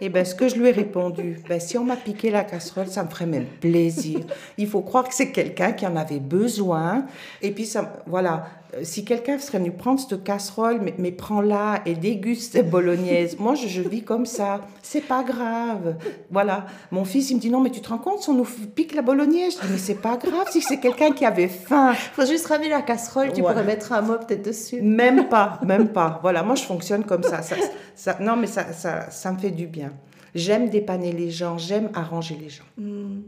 Et 0.00 0.08
bien, 0.08 0.24
ce 0.24 0.34
que 0.34 0.48
je 0.48 0.56
lui 0.56 0.68
ai 0.68 0.72
répondu, 0.72 1.38
ben, 1.48 1.60
si 1.60 1.76
on 1.76 1.84
m'a 1.84 1.96
piqué 1.96 2.30
la 2.30 2.44
casserole, 2.44 2.88
ça 2.88 3.04
me 3.04 3.10
ferait 3.10 3.26
même 3.26 3.46
plaisir. 3.60 4.20
Il 4.56 4.66
faut 4.66 4.80
croire 4.80 5.06
que 5.06 5.14
c'est 5.14 5.30
quelqu'un 5.30 5.72
qui 5.72 5.86
en 5.86 5.96
avait 5.96 6.20
besoin. 6.20 7.04
Et 7.42 7.50
puis, 7.50 7.66
ça, 7.66 8.02
voilà, 8.06 8.46
si 8.82 9.04
quelqu'un 9.04 9.38
serait 9.38 9.58
venu 9.58 9.72
prendre 9.72 9.98
cette 10.00 10.22
casserole, 10.24 10.80
mais, 10.82 10.94
mais 10.98 11.12
prends-la 11.12 11.82
et 11.86 11.94
déguste 11.94 12.52
cette 12.52 12.70
bolognaise. 12.70 13.38
Moi, 13.38 13.54
je, 13.54 13.66
je 13.68 13.82
vis 13.82 14.02
comme 14.02 14.26
ça. 14.26 14.60
C'est 14.82 15.00
pas 15.00 15.22
grave. 15.22 15.96
Voilà. 16.30 16.66
Mon 16.90 17.04
fils, 17.04 17.30
il 17.30 17.36
me 17.36 17.40
dit, 17.40 17.50
non, 17.50 17.60
mais 17.60 17.70
tu 17.70 17.80
te 17.80 17.88
rends 17.88 17.98
compte 17.98 18.22
si 18.22 18.28
on 18.30 18.34
nous 18.34 18.46
pique 18.74 18.94
la 18.94 19.02
bolognaise? 19.02 19.56
Je 19.60 19.66
dis, 19.66 19.72
mais 19.72 19.78
c'est 19.78 19.94
pas 20.00 20.16
grave 20.16 20.46
si 20.50 20.60
c'est 20.62 20.78
quelqu'un 20.80 21.10
qui 21.12 21.24
avait 21.24 21.48
faim. 21.48 21.94
Faut 22.12 22.26
juste 22.26 22.46
ramener 22.46 22.68
la 22.68 22.82
casserole, 22.82 23.32
tu 23.32 23.40
Ouais. 23.42 23.48
pourrais 23.50 23.64
mettre 23.64 23.92
un 23.92 24.02
mot 24.02 24.16
peut-être 24.18 24.44
dessus. 24.44 24.80
Même 24.82 25.28
pas, 25.28 25.60
même 25.64 25.88
pas. 25.88 26.18
Voilà, 26.22 26.42
moi 26.42 26.54
je 26.54 26.62
fonctionne 26.62 27.04
comme 27.04 27.22
ça. 27.22 27.42
ça, 27.42 27.56
ça- 27.94 28.18
non, 28.20 28.36
mais 28.36 28.46
ça, 28.46 28.72
ça, 28.72 29.10
ça 29.10 29.32
me 29.32 29.38
fait 29.38 29.50
du 29.50 29.66
bien. 29.66 29.92
J'aime 30.34 30.68
dépanner 30.68 31.12
les 31.12 31.30
gens, 31.30 31.58
j'aime 31.58 31.90
arranger 31.94 32.38
les 32.40 32.48
gens. 32.48 32.64
Mm. 32.78 33.20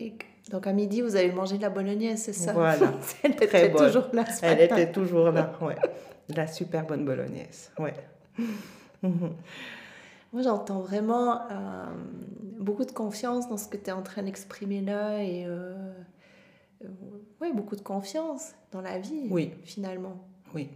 Et 0.00 0.14
donc 0.50 0.66
à 0.66 0.72
midi, 0.72 1.00
vous 1.02 1.16
avez 1.16 1.32
mangé 1.32 1.56
de 1.56 1.62
la 1.62 1.70
bolognaise, 1.70 2.22
c'est 2.22 2.32
ça? 2.32 2.52
Voilà. 2.52 2.92
Elle 3.22 3.32
était 3.32 3.46
Très 3.46 3.68
bonne. 3.68 3.86
toujours 3.86 4.06
là 4.12 4.26
ce 4.26 4.44
Elle 4.44 4.58
matin. 4.60 4.76
était 4.76 4.92
toujours 4.92 5.30
là, 5.30 5.52
ouais. 5.60 5.76
La 6.34 6.46
super 6.46 6.84
bonne 6.86 7.04
bolognaise, 7.04 7.70
ouais. 7.78 7.94
Moi, 9.02 10.42
j'entends 10.42 10.80
vraiment 10.80 11.40
euh, 11.50 11.86
beaucoup 12.58 12.84
de 12.84 12.90
confiance 12.92 13.48
dans 13.48 13.56
ce 13.56 13.68
que 13.68 13.76
tu 13.76 13.86
es 13.90 13.92
en 13.92 14.02
train 14.02 14.22
d'exprimer 14.22 14.80
là 14.82 15.22
et 15.22 15.44
euh, 15.46 15.74
euh, 16.84 16.88
ouais, 17.40 17.52
beaucoup 17.52 17.76
de 17.76 17.80
confiance 17.80 18.52
dans 18.72 18.80
la 18.82 18.98
vie, 18.98 19.28
Oui. 19.30 19.52
finalement. 19.64 20.16
Oui, 20.54 20.68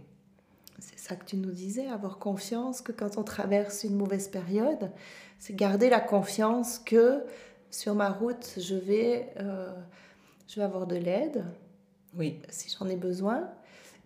C'est 0.79 0.97
ça 0.97 1.15
que 1.15 1.25
tu 1.25 1.35
nous 1.37 1.51
disais, 1.51 1.87
avoir 1.87 2.17
confiance 2.17 2.81
que 2.81 2.91
quand 2.91 3.17
on 3.17 3.23
traverse 3.23 3.83
une 3.83 3.95
mauvaise 3.97 4.27
période, 4.29 4.89
c'est 5.37 5.55
garder 5.55 5.89
la 5.89 5.99
confiance 5.99 6.79
que 6.79 7.23
sur 7.71 7.95
ma 7.95 8.09
route, 8.11 8.55
je 8.59 8.75
vais, 8.75 9.33
euh, 9.39 9.73
je 10.47 10.55
vais 10.57 10.63
avoir 10.63 10.85
de 10.85 10.95
l'aide 10.97 11.43
oui, 12.15 12.39
si 12.49 12.69
j'en 12.77 12.87
ai 12.87 12.97
besoin. 12.97 13.49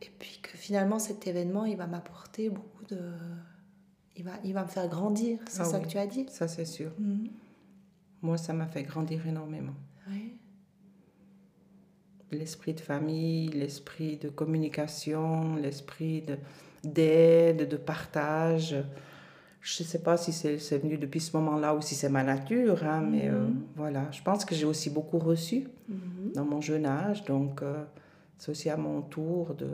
Et 0.01 0.11
puis 0.19 0.39
que 0.41 0.55
finalement, 0.55 0.99
cet 0.99 1.25
événement, 1.27 1.65
il 1.65 1.75
va 1.77 1.87
m'apporter 1.87 2.49
beaucoup 2.49 2.83
de... 2.85 2.99
Il 4.17 4.23
va, 4.23 4.31
il 4.43 4.53
va 4.53 4.63
me 4.63 4.69
faire 4.69 4.87
grandir, 4.87 5.39
c'est 5.49 5.61
Ah 5.61 5.65
ça 5.65 5.77
oui. 5.79 5.83
que 5.85 5.89
tu 5.89 5.97
as 5.97 6.05
dit? 6.07 6.25
Ça 6.29 6.47
c'est 6.47 6.65
sûr. 6.65 6.91
Mhm. 6.99 7.29
Moi, 8.21 8.37
ça 8.37 8.53
m'a 8.53 8.67
fait 8.67 8.83
grandir 8.83 9.25
énormément. 9.27 9.73
Ouais. 10.07 10.33
L'esprit 12.31 12.73
de 12.73 12.79
famille, 12.79 13.49
l'esprit 13.49 14.17
de 14.17 14.29
communication, 14.29 15.55
l'esprit 15.55 16.21
de- 16.21 16.37
d'aide, 16.83 17.67
de 17.69 17.77
partage. 17.77 18.75
Je 19.67 19.81
ne 19.81 19.87
sais 19.87 19.97
pas 20.03 20.15
si 20.15 20.31
c'est 20.31 20.59
c'est 20.59 20.77
venu 20.77 20.95
depuis 20.99 21.19
ce 21.19 21.35
moment-là 21.37 21.73
ou 21.75 21.81
si 21.81 21.95
c'est 21.95 22.07
ma 22.09 22.23
nature, 22.23 22.83
hein, 22.83 23.01
mais 23.01 23.27
euh, 23.29 23.47
Mhm. 23.47 23.63
voilà. 23.75 24.11
Je 24.11 24.21
pense 24.21 24.45
que 24.45 24.53
j'ai 24.53 24.65
aussi 24.65 24.91
beaucoup 24.91 25.17
reçu 25.17 25.67
Mhm. 25.89 26.33
dans 26.35 26.45
mon 26.45 26.61
jeune 26.61 26.85
âge, 26.85 27.23
donc 27.25 27.63
euh, 27.63 27.83
c'est 28.37 28.51
aussi 28.51 28.69
à 28.69 28.77
mon 28.77 29.01
tour 29.01 29.55
de, 29.55 29.71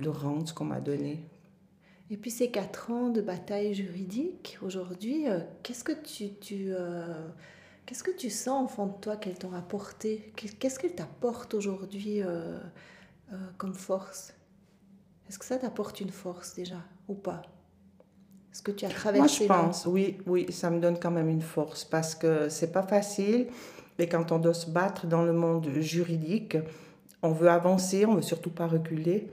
de 0.00 0.08
rendre 0.08 0.48
ce 0.48 0.52
qu'on 0.52 0.64
m'a 0.64 0.80
donné. 0.80 1.24
Et 2.10 2.16
puis 2.16 2.32
ces 2.32 2.50
quatre 2.50 2.90
ans 2.90 3.10
de 3.10 3.20
bataille 3.20 3.72
juridique, 3.74 4.58
aujourd'hui, 4.60 5.28
euh, 5.28 5.38
qu'est-ce 5.62 5.84
que 5.84 5.92
tu, 5.92 6.34
tu, 6.40 6.72
euh, 6.72 7.28
qu'est-ce 7.86 8.02
que 8.02 8.10
tu 8.10 8.28
sens 8.28 8.64
au 8.64 8.68
fond 8.74 8.86
de 8.86 9.00
toi 9.00 9.16
qu'elles 9.16 9.38
t'ont 9.38 9.52
apporté? 9.54 10.32
Qu'est- 10.34 10.58
Qu'est-ce 10.58 10.80
qu'elles 10.80 10.96
t'apportent 10.96 11.54
aujourd'hui 11.54 12.22
euh, 12.22 12.58
euh, 13.32 13.36
comme 13.56 13.74
force? 13.74 14.34
Est-ce 15.28 15.38
que 15.38 15.44
ça 15.44 15.58
t'apporte 15.58 16.00
une 16.00 16.10
force 16.10 16.54
déjà 16.56 16.82
ou 17.06 17.14
pas? 17.14 17.42
Est-ce 18.52 18.62
que 18.62 18.72
tu 18.72 18.84
as 18.84 18.88
Moi, 18.88 18.96
traversé 18.96 19.44
je 19.44 19.48
là 19.48 19.54
pense, 19.62 19.86
oui, 19.86 20.18
oui, 20.26 20.46
ça 20.50 20.70
me 20.70 20.80
donne 20.80 20.98
quand 20.98 21.10
même 21.10 21.28
une 21.28 21.42
force 21.42 21.84
parce 21.84 22.14
que 22.14 22.48
c'est 22.48 22.72
pas 22.72 22.82
facile. 22.82 23.46
Et 23.98 24.08
quand 24.08 24.32
on 24.32 24.38
doit 24.38 24.54
se 24.54 24.70
battre 24.70 25.06
dans 25.06 25.22
le 25.22 25.32
monde 25.32 25.68
juridique, 25.78 26.56
on 27.22 27.32
veut 27.32 27.48
avancer, 27.50 28.06
on 28.06 28.14
veut 28.14 28.22
surtout 28.22 28.50
pas 28.50 28.66
reculer. 28.66 29.30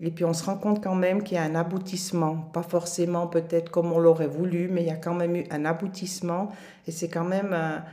Et 0.00 0.10
puis 0.10 0.24
on 0.24 0.32
se 0.34 0.44
rend 0.44 0.56
compte 0.56 0.82
quand 0.82 0.94
même 0.94 1.22
qu'il 1.22 1.36
y 1.36 1.38
a 1.38 1.44
un 1.44 1.54
aboutissement, 1.54 2.36
pas 2.36 2.62
forcément 2.62 3.26
peut-être 3.26 3.70
comme 3.70 3.92
on 3.92 3.98
l'aurait 3.98 4.26
voulu, 4.26 4.68
mais 4.68 4.82
il 4.82 4.86
y 4.88 4.90
a 4.90 4.96
quand 4.96 5.14
même 5.14 5.34
eu 5.36 5.44
un 5.50 5.64
aboutissement. 5.64 6.48
Et 6.86 6.92
c'est 6.92 7.08
quand 7.08 7.24
même 7.24 7.52
un, 7.52 7.84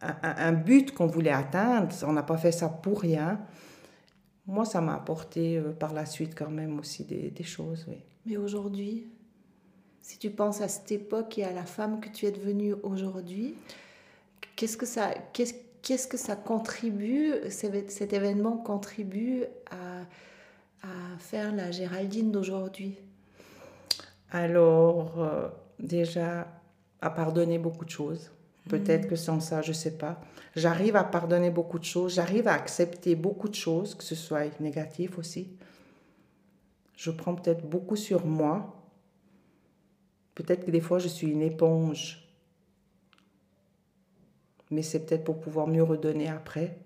un- 0.00 0.14
un 0.22 0.52
but 0.52 0.92
qu'on 0.94 1.06
voulait 1.06 1.30
atteindre. 1.32 1.88
On 2.06 2.12
n'a 2.12 2.22
pas 2.22 2.36
fait 2.36 2.52
ça 2.52 2.68
pour 2.68 3.00
rien. 3.00 3.40
Moi, 4.46 4.64
ça 4.64 4.80
m'a 4.80 4.94
apporté 4.94 5.56
euh, 5.56 5.72
par 5.72 5.92
la 5.94 6.04
suite 6.06 6.34
quand 6.36 6.50
même 6.50 6.78
aussi 6.78 7.04
des, 7.04 7.30
des 7.30 7.44
choses, 7.44 7.86
oui. 7.88 7.96
Mais 8.26 8.36
aujourd'hui, 8.36 9.06
si 10.04 10.18
tu 10.18 10.28
penses 10.28 10.60
à 10.60 10.68
cette 10.68 10.92
époque 10.92 11.38
et 11.38 11.44
à 11.44 11.52
la 11.52 11.64
femme 11.64 11.98
que 11.98 12.10
tu 12.10 12.26
es 12.26 12.30
devenue 12.30 12.74
aujourd'hui, 12.82 13.54
qu'est-ce 14.54 14.76
que 14.76 14.84
ça, 14.84 15.14
qu'est-ce, 15.32 15.54
qu'est-ce 15.80 16.06
que 16.06 16.18
ça 16.18 16.36
contribue, 16.36 17.32
cet 17.48 18.12
événement 18.12 18.58
contribue 18.58 19.44
à, 19.70 20.02
à 20.86 21.18
faire 21.18 21.54
la 21.54 21.70
Géraldine 21.70 22.30
d'aujourd'hui? 22.30 22.98
Alors, 24.30 25.22
euh, 25.22 25.48
déjà, 25.78 26.48
à 27.00 27.08
pardonner 27.08 27.56
beaucoup 27.56 27.86
de 27.86 27.90
choses. 27.90 28.30
Mm. 28.66 28.70
Peut-être 28.70 29.08
que 29.08 29.16
sans 29.16 29.40
ça, 29.40 29.62
je 29.62 29.70
ne 29.70 29.74
sais 29.74 29.96
pas. 29.96 30.20
J'arrive 30.54 30.96
à 30.96 31.04
pardonner 31.04 31.48
beaucoup 31.48 31.78
de 31.78 31.84
choses. 31.84 32.16
J'arrive 32.16 32.46
à 32.46 32.52
accepter 32.52 33.14
beaucoup 33.14 33.48
de 33.48 33.54
choses, 33.54 33.94
que 33.94 34.04
ce 34.04 34.14
soit 34.14 34.60
négatif 34.60 35.16
aussi. 35.16 35.48
Je 36.94 37.10
prends 37.10 37.34
peut-être 37.34 37.66
beaucoup 37.66 37.96
sur 37.96 38.26
moi. 38.26 38.83
Peut-être 40.34 40.64
que 40.66 40.70
des 40.70 40.80
fois, 40.80 40.98
je 40.98 41.08
suis 41.08 41.28
une 41.28 41.42
éponge. 41.42 42.26
Mais 44.70 44.82
c'est 44.82 45.00
peut-être 45.06 45.24
pour 45.24 45.38
pouvoir 45.40 45.66
mieux 45.66 45.82
redonner 45.82 46.28
après. 46.28 46.76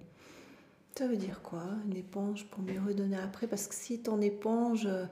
Ça 0.99 1.07
veut 1.07 1.17
dire 1.17 1.41
quoi, 1.43 1.63
une 1.87 1.97
éponge 1.97 2.45
pour 2.47 2.61
mieux 2.63 2.81
redonner 2.85 3.17
après? 3.17 3.47
Parce 3.47 3.69
que 3.69 3.75
si 3.75 4.01
ton 4.01 4.21
éponge, 4.21 4.85
euh, 4.87 5.05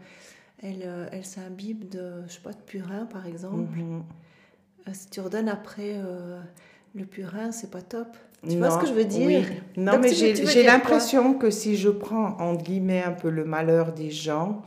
elle, 0.61 0.83
euh, 0.85 1.07
elle 1.13 1.25
s'imbibe 1.25 1.89
de, 1.89 2.23
je 2.27 2.33
sais 2.35 2.41
pas, 2.41 2.53
de 2.53 2.61
purin 2.67 3.07
par 3.07 3.25
exemple, 3.27 3.79
Mhm. 3.79 4.03
euh, 4.89 4.91
si 4.93 5.09
tu 5.11 5.21
redonnes 5.21 5.49
après 5.49 5.93
euh, 5.95 6.41
le 6.97 7.05
purin, 7.07 7.53
c'est 7.53 7.71
pas 7.71 7.83
top. 7.83 8.09
Tu 8.49 8.59
vois 8.59 8.71
ce 8.71 8.79
que 8.79 8.87
je 8.87 8.93
veux 8.93 9.05
dire? 9.05 9.27
Oui. 9.27 9.83
Non, 9.83 9.93
Donc, 9.93 10.03
mais 10.03 10.13
j'ai 10.13 10.63
l'impression 10.65 11.35
que 11.35 11.51
si 11.51 11.77
je 11.77 11.89
prends, 11.89 12.37
entre 12.41 12.65
guillemets, 12.65 13.03
un 13.03 13.13
peu 13.13 13.31
le 13.31 13.45
malheur 13.45 13.93
des 13.93 14.11
gens, 14.11 14.63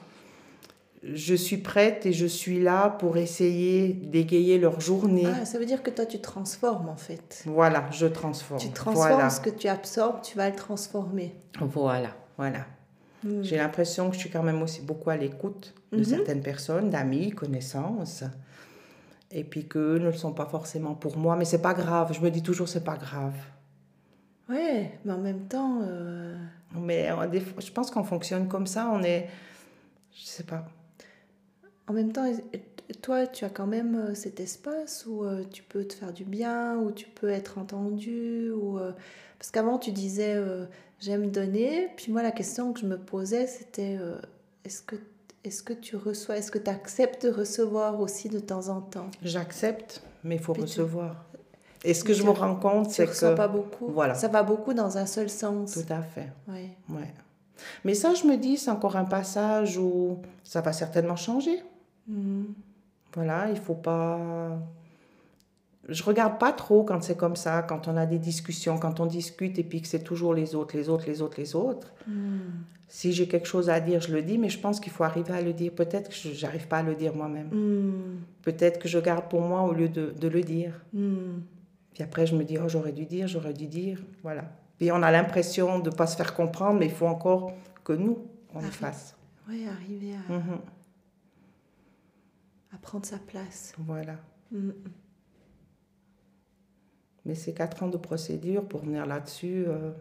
je 1.03 1.33
suis 1.35 1.57
prête 1.57 2.05
et 2.05 2.12
je 2.13 2.25
suis 2.25 2.62
là 2.62 2.89
pour 2.89 3.17
essayer 3.17 3.93
d'égayer 3.93 4.57
leur 4.59 4.81
journée. 4.81 5.25
Ah, 5.41 5.45
ça 5.45 5.57
veut 5.59 5.65
dire 5.65 5.81
que 5.81 5.89
toi, 5.91 6.05
tu 6.05 6.19
transformes 6.19 6.89
en 6.89 6.95
fait. 6.97 7.43
Voilà, 7.45 7.85
je 7.91 8.05
transforme. 8.07 8.59
Tu 8.59 8.69
transformes 8.71 9.07
Voilà, 9.13 9.29
ce 9.29 9.39
que 9.39 9.49
tu 9.49 9.67
absorbes, 9.67 10.21
tu 10.21 10.38
vas 10.38 10.49
le 10.49 10.55
transformer. 10.55 11.33
voilà, 11.62 12.09
voilà. 12.38 12.65
Hmm. 13.23 13.41
J'ai 13.43 13.57
l'impression 13.57 14.09
que 14.09 14.15
je 14.15 14.19
suis 14.21 14.29
quand 14.29 14.43
même 14.43 14.62
aussi 14.62 14.81
beaucoup 14.81 15.09
à 15.09 15.17
l'écoute 15.17 15.73
de 15.91 15.97
Mhm. 15.97 16.03
certaines 16.05 16.41
personnes, 16.41 16.89
d'amis, 16.89 17.31
connaissances. 17.31 18.23
Et 19.31 19.43
puis 19.43 19.67
qu'eux 19.67 19.99
ne 19.99 20.05
le 20.07 20.13
sont 20.13 20.33
pas 20.33 20.45
forcément 20.47 20.95
pour 20.95 21.17
moi, 21.17 21.35
mais 21.35 21.45
c'est 21.45 21.62
pas 21.62 21.73
grave. 21.73 22.13
Je 22.13 22.19
me 22.21 22.31
dis 22.31 22.41
toujours, 22.41 22.67
c'est 22.67 22.83
pas 22.83 22.97
grave. 22.97 23.35
Ouais, 24.49 24.97
mais 25.05 25.13
en 25.13 25.17
même 25.19 25.47
temps, 25.47 25.79
euh, 25.83 26.35
Mais 26.75 27.09
euh, 27.12 27.27
des 27.27 27.39
fois, 27.41 27.62
je 27.63 27.71
pense 27.71 27.91
qu'on 27.91 28.03
fonctionne 28.03 28.47
comme 28.47 28.65
ça, 28.67 28.89
on 28.93 29.01
est. 29.03 29.27
Je 30.15 30.25
sais 30.25 30.43
pas. 30.43 30.65
En 31.89 31.93
même 31.93 32.12
temps, 32.13 32.25
toi, 33.02 33.28
tu 33.28 33.43
as 33.45 33.49
quand 33.49 33.67
même 33.67 33.95
euh, 33.95 34.13
cet 34.15 34.39
espace 34.39 35.06
où 35.08 35.23
euh, 35.23 35.43
tu 35.52 35.63
peux 35.63 35.84
te 35.86 35.93
faire 35.93 36.13
du 36.13 36.23
bien, 36.23 36.78
où 36.78 36.91
tu 36.91 37.08
peux 37.08 37.30
être 37.30 37.58
entendu, 37.58 38.52
ou 38.52 38.78
euh, 38.78 38.91
parce 39.38 39.52
qu'avant 39.52 39.78
tu 39.78 39.91
disais 39.91 40.34
euh, 40.36 40.65
j'aime 40.99 41.32
donner, 41.32 41.89
puis 41.97 42.12
moi 42.12 42.23
la 42.23 42.32
question 42.32 42.73
que 42.73 42.80
je 42.80 42.86
me 42.86 42.97
posais 42.97 43.47
c'était 43.47 43.97
est-ce 44.65 44.82
que 44.82 44.95
est-ce 45.45 45.63
que 45.63 45.71
tu 45.73 45.95
reçois, 45.95 46.38
est-ce 46.38 46.52
que 46.52 46.58
tu 46.60 46.69
acceptes 46.69 47.25
de 47.25 47.32
recevoir 47.32 48.02
aussi 48.02 48.28
de 48.28 48.39
temps 48.39 48.67
en 48.67 48.82
temps? 48.82 49.10
J'accepte, 49.23 50.02
mais 50.23 50.36
il 50.36 50.41
faut 50.41 50.52
Puis 50.54 50.63
tu- 50.63 50.82
recevoir. 50.82 51.25
Et 51.86 51.93
ce 51.93 52.04
que 52.04 52.12
je 52.13 52.23
me 52.23 52.32
rends 52.32 52.58
compte, 52.58 52.89
c'est 52.91 53.06
que... 53.08 53.36
pas 53.36 53.47
beaucoup. 53.47 53.88
Voilà. 53.88 54.13
Ça 54.15 54.28
va 54.28 54.43
beaucoup 54.43 54.73
dans 54.73 54.97
un 54.97 55.06
seul 55.06 55.30
sens. 55.30 55.71
Tout 55.75 55.93
à 55.93 56.02
fait. 56.02 56.28
Ouais. 56.49 56.69
Mais 57.86 57.93
ça, 57.93 58.13
je 58.13 58.25
me 58.28 58.36
dis, 58.36 58.58
c'est 58.58 58.69
encore 58.69 58.97
un 58.97 59.06
passage 59.06 59.78
où 59.78 60.17
ça 60.43 60.60
va 60.60 60.73
certainement 60.73 61.15
changer. 61.15 61.58
Mhm. 62.10 62.54
Voilà, 63.13 63.50
il 63.50 63.58
faut 63.58 63.76
pas. 63.76 64.60
Je 65.88 66.04
regarde 66.04 66.38
pas 66.38 66.52
trop 66.52 66.84
quand 66.84 67.02
c'est 67.02 67.17
comme 67.17 67.36
ça, 67.36 67.63
quand 67.63 67.88
on 67.88 67.98
a 67.98 68.06
des 68.06 68.19
discussions, 68.19 68.78
quand 68.78 69.00
on 69.00 69.08
discute 69.08 69.58
et 69.58 69.63
puis 69.63 69.82
que 69.82 69.88
c'est 69.88 70.04
toujours 70.04 70.34
les 70.36 70.54
autres, 70.54 70.78
les 70.78 70.89
autres, 70.89 71.06
les 71.08 71.22
autres, 71.22 71.39
les 71.39 71.56
autres. 71.56 71.93
Mhm. 72.08 72.41
Si 72.88 73.13
j'ai 73.13 73.28
quelque 73.28 73.48
chose 73.48 73.69
à 73.69 73.80
dire, 73.80 74.02
je 74.02 74.12
le 74.13 74.22
dis, 74.22 74.38
mais 74.38 74.50
je 74.50 74.60
pense 74.60 74.80
qu'il 74.80 74.91
faut 74.91 75.04
arriver 75.04 75.34
à 75.34 75.41
le 75.41 75.54
dire. 75.54 75.72
Peut-être 75.72 76.10
que 76.10 76.15
je 76.15 76.45
n'arrive 76.45 76.67
pas 76.67 76.80
à 76.80 76.84
le 76.84 76.95
dire 76.95 77.15
moi-même. 77.15 77.50
Mhm. 77.52 78.19
Peut-être 78.43 78.80
que 78.80 78.88
je 78.88 79.00
garde 79.00 79.30
pour 79.30 79.41
moi 79.41 79.62
au 79.62 79.74
lieu 79.74 79.89
de, 79.89 80.13
de 80.19 80.28
le 80.28 80.41
dire. 80.41 80.74
Puis 81.93 82.04
après, 82.04 82.26
je 82.28 82.36
me 82.36 82.43
dis, 82.43 82.58
oh, 82.58 82.67
j'aurais 82.67 82.91
dû 82.91 83.06
dire, 83.06 83.28
j'aurais 83.28 83.54
dû 83.54 83.67
dire. 83.67 84.00
Voilà. 84.24 84.43
Puis 84.78 84.91
on 84.91 85.04
a 85.04 85.12
l'impression 85.12 85.80
de 85.80 85.89
ne 85.89 85.95
pas 85.95 86.08
se 86.08 86.15
faire 86.15 86.34
comprendre, 86.34 86.80
mais 86.80 86.86
il 86.86 86.91
faut 86.91 87.08
encore 87.08 87.52
que 87.84 87.93
nous, 87.93 88.19
on 88.54 88.62
le 88.62 88.67
fasse. 88.67 89.15
Ouais, 89.48 89.67
arriver 89.67 90.13
à 90.15 90.34
prendre 92.81 93.05
sa 93.05 93.17
place. 93.19 93.73
Voilà. 93.77 94.17
Mais 97.25 97.35
ces 97.35 97.53
quatre 97.53 97.83
ans 97.83 97.89
de 97.89 97.97
procédure 97.97 98.67
pour 98.67 98.81
venir 98.81 99.05
là-dessus, 99.05 99.65
euh, 99.67 99.91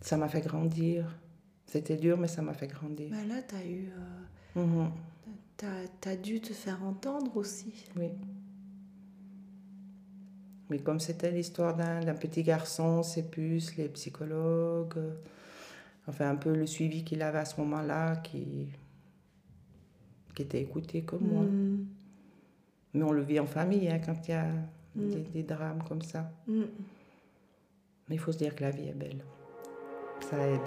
ça 0.00 0.16
m'a 0.16 0.28
fait 0.28 0.40
grandir. 0.42 1.16
C'était 1.66 1.96
dur, 1.96 2.18
mais 2.18 2.28
ça 2.28 2.42
m'a 2.42 2.52
fait 2.54 2.66
grandir. 2.68 3.10
Bah 3.10 3.24
là, 3.28 3.42
tu 3.42 3.54
as 3.54 3.64
eu. 3.64 3.88
euh, 4.56 4.60
Mhm. 4.60 4.90
t'as, 5.56 6.10
as 6.10 6.16
dû 6.16 6.40
te 6.40 6.52
faire 6.52 6.82
entendre 6.84 7.36
aussi. 7.36 7.72
Oui. 7.96 8.08
Mais 10.68 10.78
comme 10.78 11.00
c'était 11.00 11.30
l'histoire 11.32 11.76
d'un 11.76 12.14
petit 12.14 12.42
garçon, 12.44 13.02
ses 13.02 13.24
puces, 13.24 13.76
les 13.76 13.88
psychologues, 13.88 14.96
euh, 14.98 15.14
enfin 16.06 16.30
un 16.30 16.36
peu 16.36 16.54
le 16.54 16.66
suivi 16.66 17.02
qu'il 17.04 17.22
avait 17.22 17.38
à 17.38 17.44
ce 17.44 17.60
moment-là, 17.60 18.16
qui, 18.16 18.68
qui 20.34 20.42
était 20.42 20.60
écouté 20.60 21.02
comme 21.02 21.26
moi. 21.26 21.44
Mais 22.94 23.04
on 23.04 23.12
le 23.12 23.22
vit 23.22 23.38
en 23.40 23.46
famille 23.46 23.88
hein, 23.88 24.00
quand 24.04 24.26
il 24.28 24.30
y 24.32 24.34
a 24.34 24.44
Mm. 24.96 25.08
des, 25.10 25.20
des 25.20 25.42
drames 25.44 25.84
comme 25.88 26.02
ça. 26.02 26.24
Mhm. 26.48 26.66
Mais 28.08 28.16
il 28.16 28.18
faut 28.18 28.32
se 28.32 28.38
dire 28.38 28.56
que 28.56 28.64
la 28.64 28.70
vie 28.70 28.88
est 28.88 28.92
belle. 28.92 29.24
Ça 30.20 30.36
aide. 30.36 30.60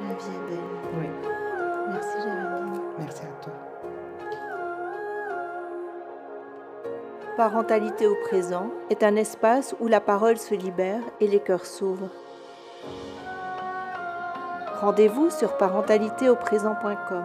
La 0.00 0.14
vie 0.14 0.30
est 0.30 0.48
belle. 0.48 0.64
Oui. 0.96 1.08
Merci, 1.90 2.16
Jérémy. 2.22 2.78
Merci 3.00 3.22
à 3.24 3.42
toi. 3.42 3.52
Parentalité 7.36 8.06
au 8.06 8.14
présent 8.28 8.70
est 8.90 9.02
un 9.02 9.16
espace 9.16 9.74
où 9.80 9.88
la 9.88 10.00
parole 10.00 10.36
se 10.38 10.54
libère 10.54 11.02
et 11.20 11.26
les 11.26 11.40
cœurs 11.40 11.66
s'ouvrent. 11.66 12.10
Rendez-vous 14.80 15.30
sur 15.30 15.56
parentalitéauprésent.com 15.56 17.24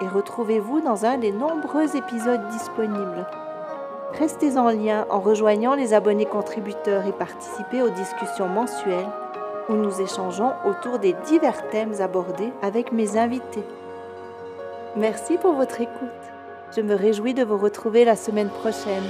et 0.00 0.08
retrouvez-vous 0.08 0.80
dans 0.80 1.04
un 1.04 1.18
des 1.18 1.32
nombreux 1.32 1.96
épisodes 1.96 2.48
disponibles. 2.48 3.26
Restez 4.18 4.56
en 4.56 4.70
lien 4.70 5.06
en 5.10 5.20
rejoignant 5.20 5.74
les 5.74 5.92
abonnés 5.92 6.26
contributeurs 6.26 7.06
et 7.06 7.12
participez 7.12 7.82
aux 7.82 7.90
discussions 7.90 8.48
mensuelles 8.48 9.08
où 9.68 9.74
nous 9.74 10.00
échangeons 10.00 10.52
autour 10.64 10.98
des 10.98 11.14
divers 11.26 11.68
thèmes 11.70 12.00
abordés 12.00 12.52
avec 12.62 12.92
mes 12.92 13.18
invités. 13.18 13.64
Merci 14.96 15.36
pour 15.38 15.52
votre 15.52 15.80
écoute. 15.80 16.10
Je 16.74 16.80
me 16.80 16.94
réjouis 16.94 17.34
de 17.34 17.44
vous 17.44 17.58
retrouver 17.58 18.04
la 18.04 18.16
semaine 18.16 18.48
prochaine. 18.48 19.04